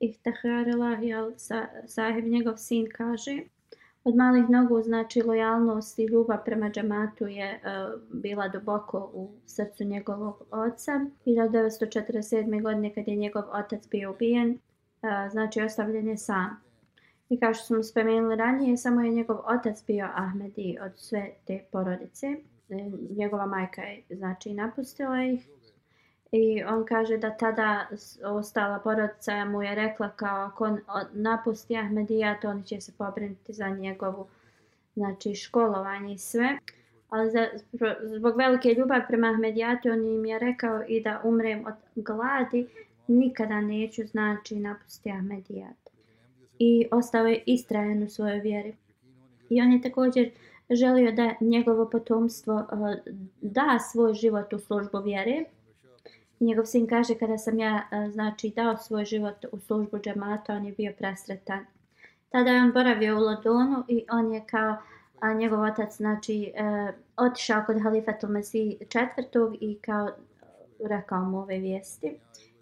[0.01, 3.41] Ihtaharila, jel, sa, sahib njegov sin kaže,
[4.05, 9.85] od malih nogu znači lojalnost i ljubav prema džamatu je uh, bila duboko u srcu
[9.85, 11.01] njegovog oca.
[11.27, 12.63] 1947.
[12.63, 16.66] godine kad je njegov otac bio ubijen, uh, znači ostavljen je sam.
[17.29, 21.64] I kao što smo spomenuli ranije, samo je njegov otac bio Ahmedi od sve te
[21.72, 22.27] porodice.
[22.68, 25.49] E, njegova majka je znači napustila ih
[26.33, 27.87] I on kaže da tada
[28.24, 30.81] ostala porodica mu je rekla kao ako on
[31.12, 34.27] napusti Ahmedija, to oni će se pobrinuti za njegovu
[34.95, 36.59] znači, školovanje i sve.
[37.11, 37.47] Ali za,
[38.03, 42.66] zbog velike ljubav prema Ahmedijatu on im je rekao i da umrem od gladi,
[43.07, 45.86] nikada neću znači napusti Ahmedijat.
[46.59, 48.75] I ostao je istrajan u svojoj vjeri.
[49.51, 50.31] I on je također
[50.71, 55.45] želio da njegovo potomstvo e, da svoj život u službu vjere.
[56.41, 60.65] Njegov sin kaže kada sam ja e, znači dao svoj život u službu džemata, on
[60.65, 61.67] je bio presretan.
[62.29, 64.77] Tada je on boravio u Lodonu i on je kao
[65.21, 70.09] a njegov otac znači e, otišao kod halifatu Mesih četvrtog i kao
[70.85, 72.17] rekao mu ove vijesti.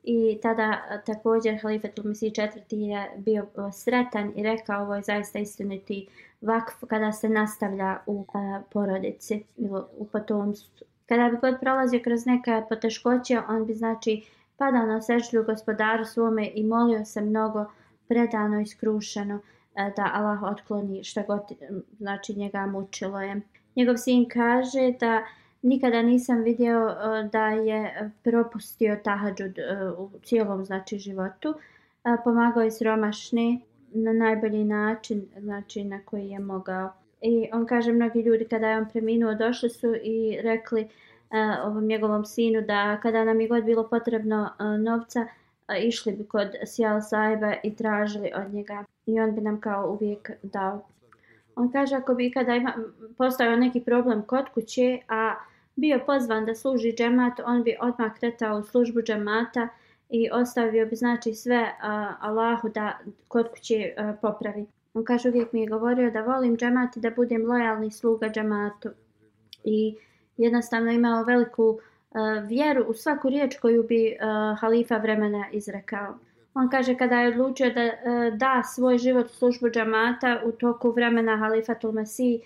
[0.06, 6.08] I tada također halifat Mesi četvrti je bio sretan i rekao ovo je zaista istiniti
[6.40, 10.86] vakf kada se nastavlja u a, porodici ili u potomstvu.
[11.06, 14.24] Kada bi god prolazio kroz neka poteškoće, on bi znači
[14.56, 17.64] padao na sečlju gospodaru svome i molio se mnogo
[18.08, 19.40] predano i skrušeno
[19.74, 21.40] da Allah otkloni šta god
[21.98, 23.40] znači njega mučilo je.
[23.76, 25.22] Njegov sin kaže da
[25.64, 31.54] nikada nisam vidio e, da je propustio tahadžud e, u cijelom znači životu.
[32.04, 33.60] E, pomagao je sromašni
[33.92, 36.92] na najbolji način znači na koji je mogao.
[37.20, 40.88] I on kaže, mnogi ljudi kada je on preminuo, došli su i rekli,
[41.64, 45.26] ovom njegovom sinu da kada nam je god bilo potrebno novca,
[45.80, 50.30] išli bi kod Sjal Saiba i tražili od njega i on bi nam kao uvijek
[50.42, 50.82] dao.
[51.56, 52.74] On kaže ako bi kada ima,
[53.18, 55.34] postao neki problem kod kuće, a
[55.76, 59.68] bio pozvan da služi džemat, on bi odmah kretao u službu džemata
[60.10, 61.84] i ostavio bi znači sve uh,
[62.20, 62.98] Allahu da
[63.28, 64.66] kod kuće uh, popravi.
[64.94, 68.88] On kaže uvijek mi je govorio da volim džemat i da budem lojalni sluga džematu.
[69.64, 69.96] I
[70.36, 71.78] jednostavno imao veliku uh,
[72.48, 76.18] vjeru u svaku riječ koju bi uh, halifa vremena izrekao.
[76.54, 80.90] On kaže kada je odlučio da uh, da svoj život u službu džamata u toku
[80.90, 82.40] vremena halifa Tulmasi,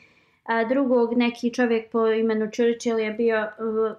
[0.49, 3.46] a drugog neki čovjek po imenu Churchill je bio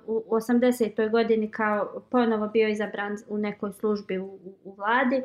[0.07, 1.11] u 80.
[1.11, 5.21] godini kao ponovo bio izabran u nekoj službi u, u, u vladi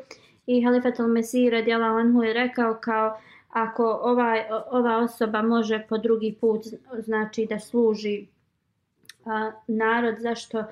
[0.47, 3.17] i Halifat al-Mesir radijala Anhu je rekao kao
[3.49, 4.35] ako ova,
[4.71, 6.65] ova osoba može po drugi put
[6.99, 8.27] znači da služi
[9.25, 10.63] a, narod zašto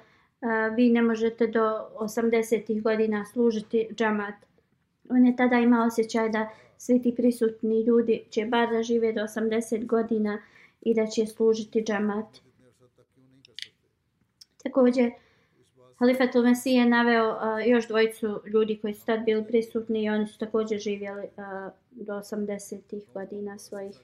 [0.41, 2.81] a, vi ne možete do 80.
[2.81, 4.35] godina služiti džamat.
[5.09, 6.49] On je tada imao osjećaj da
[6.83, 10.41] svi ti prisutni ljudi će bar da žive do 80 godina
[10.81, 12.25] i da će služiti džamat.
[14.63, 15.11] Također,
[15.99, 20.27] Halifatul Mesih je naveo uh, još dvojicu ljudi koji su tad bili prisutni i oni
[20.27, 23.95] su također živjeli uh, do 80-ih godina svojih.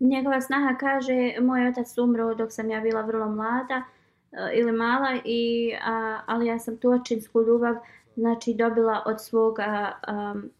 [0.00, 3.82] Njegova snaha kaže, moj otac umro dok sam ja bila vrlo mlada
[4.32, 7.74] uh, ili mala, i, uh, ali ja sam tu očinsku ljubav
[8.16, 10.50] znači dobila od svog um,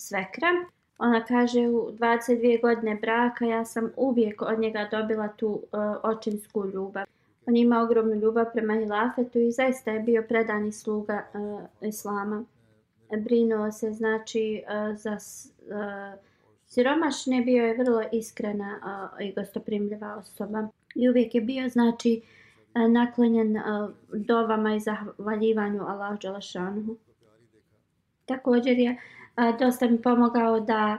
[0.00, 0.48] svekra.
[0.98, 5.60] Ona kaže u 22 godine braka ja sam uvijek od njega dobila tu uh,
[6.02, 7.06] očinsku ljubav.
[7.46, 12.44] On ima ogromnu ljubav prema hilafetu i zaista je bio predani sluga uh, islama.
[13.18, 16.20] Brinuo se znači uh, za uh,
[16.66, 20.68] siromašne, bio je vrlo iskrena uh, i gostoprimljiva osoba.
[20.94, 22.22] I uvijek je bio znači
[22.74, 26.96] uh, naklonjen uh, dovama i zahvaljivanju Allah Đalašanuhu.
[28.26, 29.19] Također je uh,
[29.58, 30.98] dosta mi pomogao da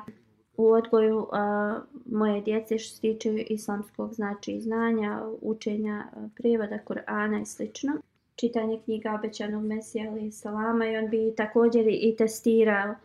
[0.58, 7.46] u odgoju a, moje djece što se tiče islamskog znači znanja, učenja prevoda Kur'ana i
[7.46, 7.94] slično.
[8.36, 12.96] Čitanje knjiga obećanog Mesija ali salama i on bi također i testirao.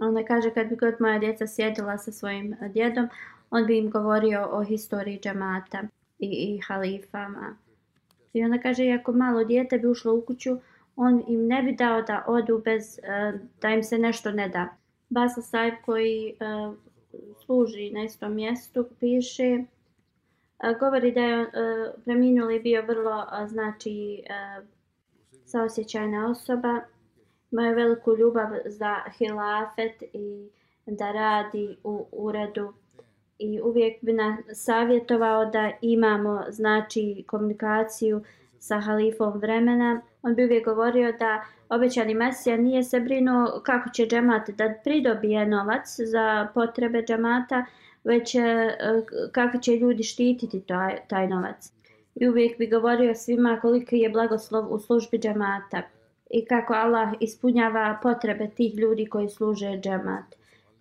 [0.00, 3.08] Onda kaže kad bi god moja djeca sjedila sa svojim djedom,
[3.50, 5.82] on bi im govorio o historiji džamata
[6.18, 7.56] i, i halifama.
[8.32, 10.56] I ona kaže, iako malo djete bi ušlo u kuću,
[10.96, 14.68] on im ne bi dao da odu bez uh, da im se nešto ne da.
[15.08, 16.74] Basa Saib koji uh,
[17.44, 21.46] služi na istom mjestu piše eh, govori da je
[22.04, 24.22] preminuli bio vrlo znači
[25.44, 26.80] saosjećajna osoba.
[27.50, 30.48] Ima veliku ljubav za hilafet i
[30.86, 32.72] da radi u uredu.
[33.38, 38.22] I uvijek bi nas savjetovao da imamo znači komunikaciju
[38.58, 40.00] sa halifom vremena.
[40.22, 45.46] On bi uvijek govorio da obećani Mesija nije se brinuo kako će džemat da pridobije
[45.46, 47.64] novac za potrebe džemata,
[48.04, 48.76] već e,
[49.32, 51.72] kako će ljudi štititi taj, taj novac.
[52.14, 55.82] I uvijek bi govorio svima koliko je blagoslov u službi džemata
[56.30, 60.24] i kako Allah ispunjava potrebe tih ljudi koji služe džemat.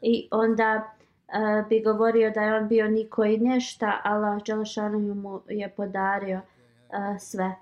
[0.01, 5.41] I onda uh, bi govorio da je on bio niko i nešta, Allah Đelešanu mu
[5.49, 7.55] je podario uh, sve.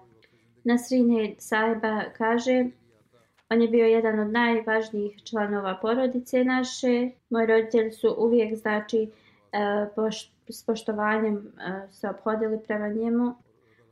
[0.64, 2.66] Nasrine Saiba kaže,
[3.50, 7.10] on je bio jedan od najvažnijih članova porodice naše.
[7.30, 9.10] Moji roditelji su uvijek, znači,
[9.52, 9.88] e,
[10.50, 13.36] s poštovanjem e, se obhodili prema njemu.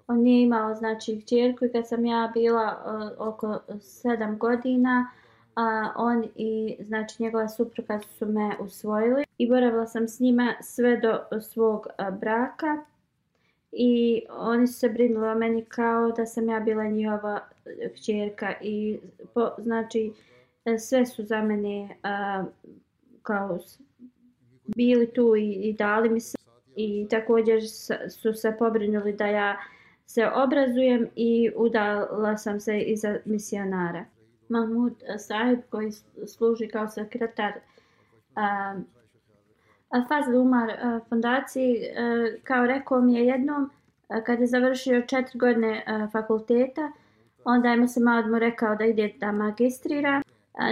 [0.07, 5.11] On nije imao, znači, čerku i kad sam ja bila e, oko sedam godina,
[5.55, 10.97] a on i znači njegova supruga su me usvojili i boravila sam s njima sve
[10.97, 11.87] do svog
[12.19, 12.77] braka
[13.71, 18.53] i oni su se brinuli o meni kao da sam ja bila njihova eh, kćerka
[18.61, 18.99] i
[19.33, 20.13] po, znači
[20.65, 22.43] eh, sve su za mene a,
[23.21, 23.59] kao
[24.65, 26.37] bili tu i, i dali mi se
[26.75, 27.61] i također
[28.09, 29.57] su se pobrinuli da ja
[30.05, 34.05] se obrazujem i udala sam se iza misionara.
[34.49, 35.91] Mahmud Sahib koji
[36.27, 37.53] služi kao sekretar
[38.35, 38.75] a,
[40.07, 43.69] Fazl Umar eh, fondaciji, eh, kao rekao mi je jednom,
[44.09, 46.91] eh, kad je završio četiri godine fakulteta,
[47.45, 50.21] onda je Muslim Maud mu rekao da ide da magistrira.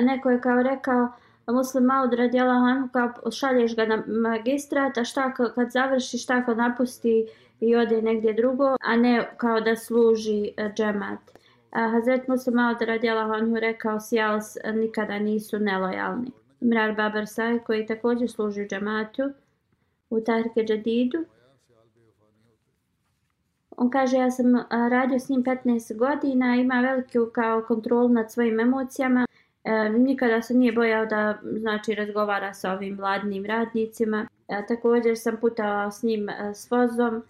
[0.01, 1.07] Neko je kao rekao,
[1.47, 6.53] Muslim Maud radijala Hanu, kao šalješ ga na magistrat, a šta kad završi, šta ako
[6.53, 7.28] napusti
[7.59, 11.20] i ode negdje drugo, a ne kao da služi džemat.
[11.72, 16.32] Hazret Muslim Maud radijala Hanu rekao, sjals nikada nisu nelojalni.
[16.62, 19.24] Imrar Babar Saj koji također služi u džamatu
[20.10, 21.26] u Tahrike Džadidu.
[23.78, 24.45] On kaže ja sam
[24.89, 29.26] radio s njim 15 godina, ima veliku kao kontrolu nad svojim emocijama.
[29.64, 34.28] E, nikada se nije bojao da znači razgovara sa ovim vladnim radnicima.
[34.47, 37.24] E, također sam putao s njim e, s vozom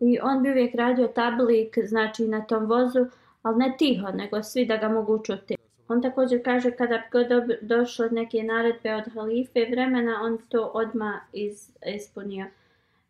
[0.00, 3.06] i on bi uvijek radio tablik znači na tom vozu,
[3.42, 5.56] ali ne tiho, nego svi da ga mogu čuti.
[5.88, 7.26] On također kaže kada bi god
[7.62, 12.46] došlo neke naredbe od halife vremena, on to odma iz, ispunio.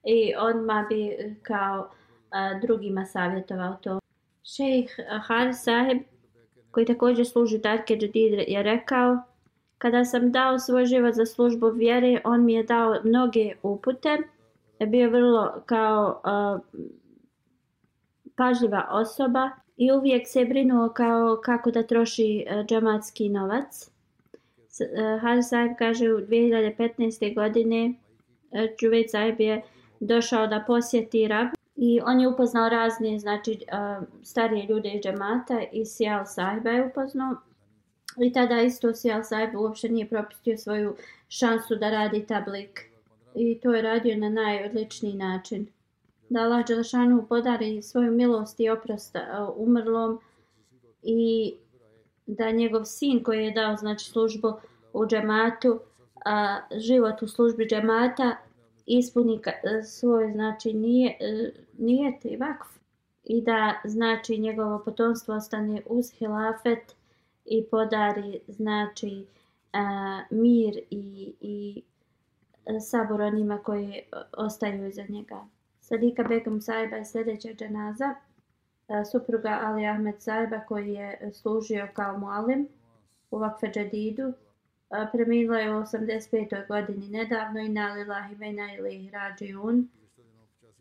[0.04, 1.90] I odma bi kao
[2.30, 4.00] a, drugima savjetovao to.
[4.44, 4.90] Šejh
[5.26, 5.98] Har Saheb,
[6.70, 9.18] koji također služi Darke Jadid, je rekao
[9.78, 14.18] Kada sam dao svoj život za službu vjere, on mi je dao mnoge upute.
[14.78, 16.58] Je bio vrlo kao a,
[18.36, 23.90] pažljiva osoba i uvijek se brinuo kao kako da troši e, džamatski novac.
[24.80, 27.34] Uh, Saib kaže u 2015.
[27.34, 27.94] godine
[28.52, 29.62] e, uh, Džuvejt Saib je
[30.00, 33.58] došao da posjeti Rab i on je upoznao razne znači,
[34.22, 37.36] starije ljude iz džamata i Sijal Saiba je upoznao.
[38.18, 40.96] I tada isto Sijal Saib uopšte nije propustio svoju
[41.28, 42.90] šansu da radi tablik.
[43.34, 45.66] I to je radio na najodličniji način
[46.28, 49.20] da Allah Đelšanu podari svoju milost i oprost e,
[49.56, 50.20] umrlom
[51.02, 51.54] i
[52.26, 54.52] da njegov sin koji je dao znači službu
[54.92, 55.80] u džematu,
[56.24, 58.36] a, život u službi džemata
[58.86, 62.68] ispuni e, svoj znači nije, e, nije i vakf
[63.24, 66.94] i da znači njegovo potomstvo ostane uz hilafet
[67.44, 69.26] i podari znači
[69.72, 71.82] a, mir i, i
[72.80, 74.02] sabor onima koji
[74.32, 75.55] ostaju iza njega.
[75.88, 78.14] Sadika Begum Saiba je sljedeća dženaza,
[78.88, 82.68] e, supruga Ali Ahmed Saiba koji je služio kao mualim
[83.30, 84.22] u Vakfe Džadidu.
[84.28, 84.32] E,
[85.12, 86.66] Preminula je u 85.
[86.68, 89.88] godini nedavno i nalila Himena ili Rađijun.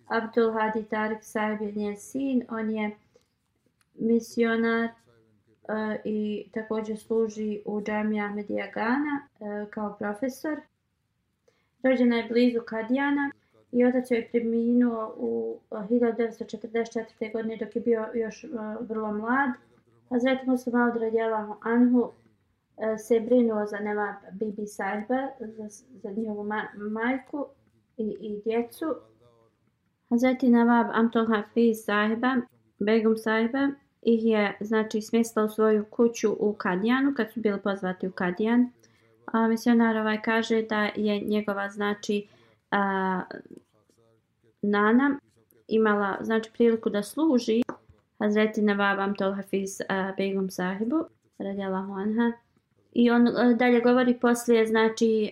[0.08, 2.92] Abdul Hadi Tarik Saib je njen sin, on je
[3.96, 10.62] misionar uh, i također služi u džami Ahmedija Gana uh, kao profesor.
[11.84, 13.32] Rođena je blizu Kadijana
[13.76, 17.32] i otac joj preminuo u eh, 1944.
[17.34, 18.48] godine dok je bio još eh,
[18.80, 19.50] vrlo mlad.
[20.10, 22.12] Hazret Musa Maud radijalahu anhu
[22.78, 25.68] eh, se brinuo za Nema Bibi Sajba, za,
[26.04, 27.46] za njihovu ma majku
[27.98, 28.96] i, i djecu.
[30.10, 32.36] Hazret Nawab Amtol Hafiz Sajba,
[32.80, 33.70] Begum Sajba,
[34.02, 38.70] ih je znači smjestila u svoju kuću u Kadijanu kad su bili pozvati u Kadijan.
[39.26, 42.28] A misionar ovaj kaže da je njegova znači
[42.72, 43.22] a,
[44.70, 45.20] Nana
[45.68, 47.64] imala znači priliku da služi
[48.20, 51.06] Hazreti Navabam Tol Hafiz uh, Begum sahibu
[51.38, 52.32] radijalahu anha.
[52.94, 55.32] I on uh, dalje govori poslije znači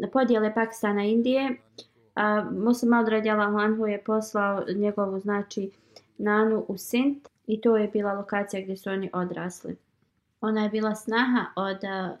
[0.00, 1.50] uh, podjele Pakistana i Indije.
[1.50, 5.70] Uh, Musa Maud anhu je poslao njegovu znači
[6.18, 9.76] Nanu u Sint i to je bila lokacija gdje su oni odrasli.
[10.40, 12.18] Ona je bila snaha od uh,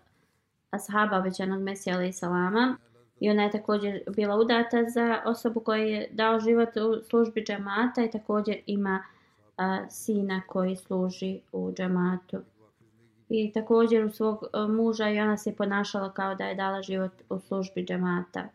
[0.70, 2.76] ashaba obećanog Mesija alaih salama
[3.20, 8.04] I ona je također bila udata za osobu koja je dao život u službi džamata
[8.04, 9.04] i također ima
[9.56, 12.38] a, sina koji služi u džamatu.
[13.28, 17.12] I također u svog a, muža i ona se ponašala kao da je dala život
[17.30, 18.48] u službi džamata.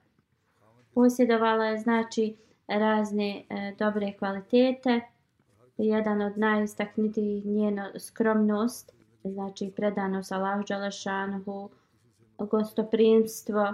[0.93, 2.35] Posjedovala je znači
[2.67, 5.01] razne a, e, dobre kvalitete.
[5.77, 8.91] Jedan od najistaknitijih njeno skromnost,
[9.23, 11.69] znači predanost Allahu Đalešanhu,
[12.37, 13.73] gostoprimstvo,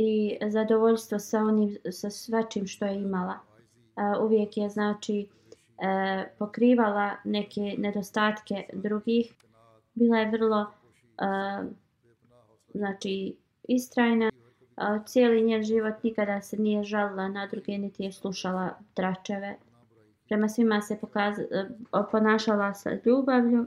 [0.00, 3.34] i zadovoljstvo sa onim sa svačim što je imala.
[3.34, 9.34] Uh, uvijek je znači uh, pokrivala neke nedostatke drugih.
[9.94, 11.66] Bila je vrlo uh,
[12.74, 13.36] znači
[13.68, 14.30] istrajna.
[15.06, 19.56] Cijeli njen život nikada se nije žalila na druge, niti je slušala tračeve.
[20.28, 21.36] Prema svima se pokaz,
[22.10, 23.66] ponašala sa ljubavlju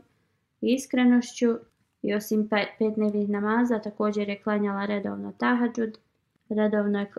[0.62, 1.56] i iskrenošću
[2.02, 5.98] i osim pa-, pet nevih namaza također je klanjala redovno tahadžud
[6.56, 7.12] redovno je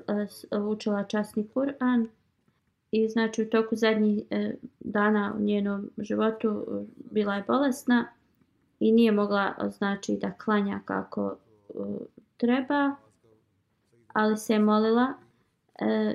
[0.50, 2.06] eh, učila časni Kur'an
[2.90, 8.06] i znači u toku zadnjih eh, dana u njenom životu eh, bila je bolesna
[8.80, 11.36] i nije mogla znači da klanja kako
[12.36, 12.96] treba
[14.12, 15.14] ali se je molila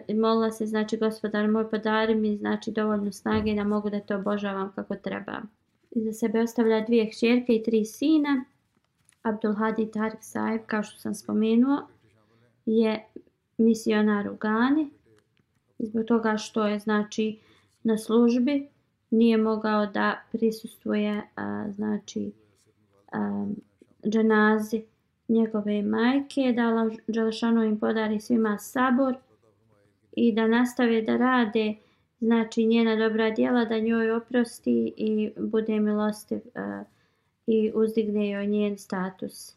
[0.07, 4.15] i molila se znači gospodar moj podari mi znači dovoljno snage da mogu da te
[4.15, 5.41] obožavam kako treba.
[5.91, 8.45] Za sebe ostavlja dvije hćerke i tri sina
[9.21, 11.87] Abdul Hadi Tarik Saib kao što sam spomenuo
[12.67, 13.05] je
[13.57, 14.89] misionar u Gani.
[15.79, 17.39] Zbog toga što je znači
[17.83, 18.67] na službi
[19.09, 22.31] nije mogao da prisustuje a, znači
[23.11, 23.47] a,
[24.07, 24.83] dženazi
[25.27, 29.15] njegove majke, da Allah im podari svima sabor
[30.11, 31.75] i da nastave da rade
[32.19, 36.87] znači njena dobra djela da njoj oprosti i bude milostiv uh,
[37.47, 39.56] i uzdigne joj njen status.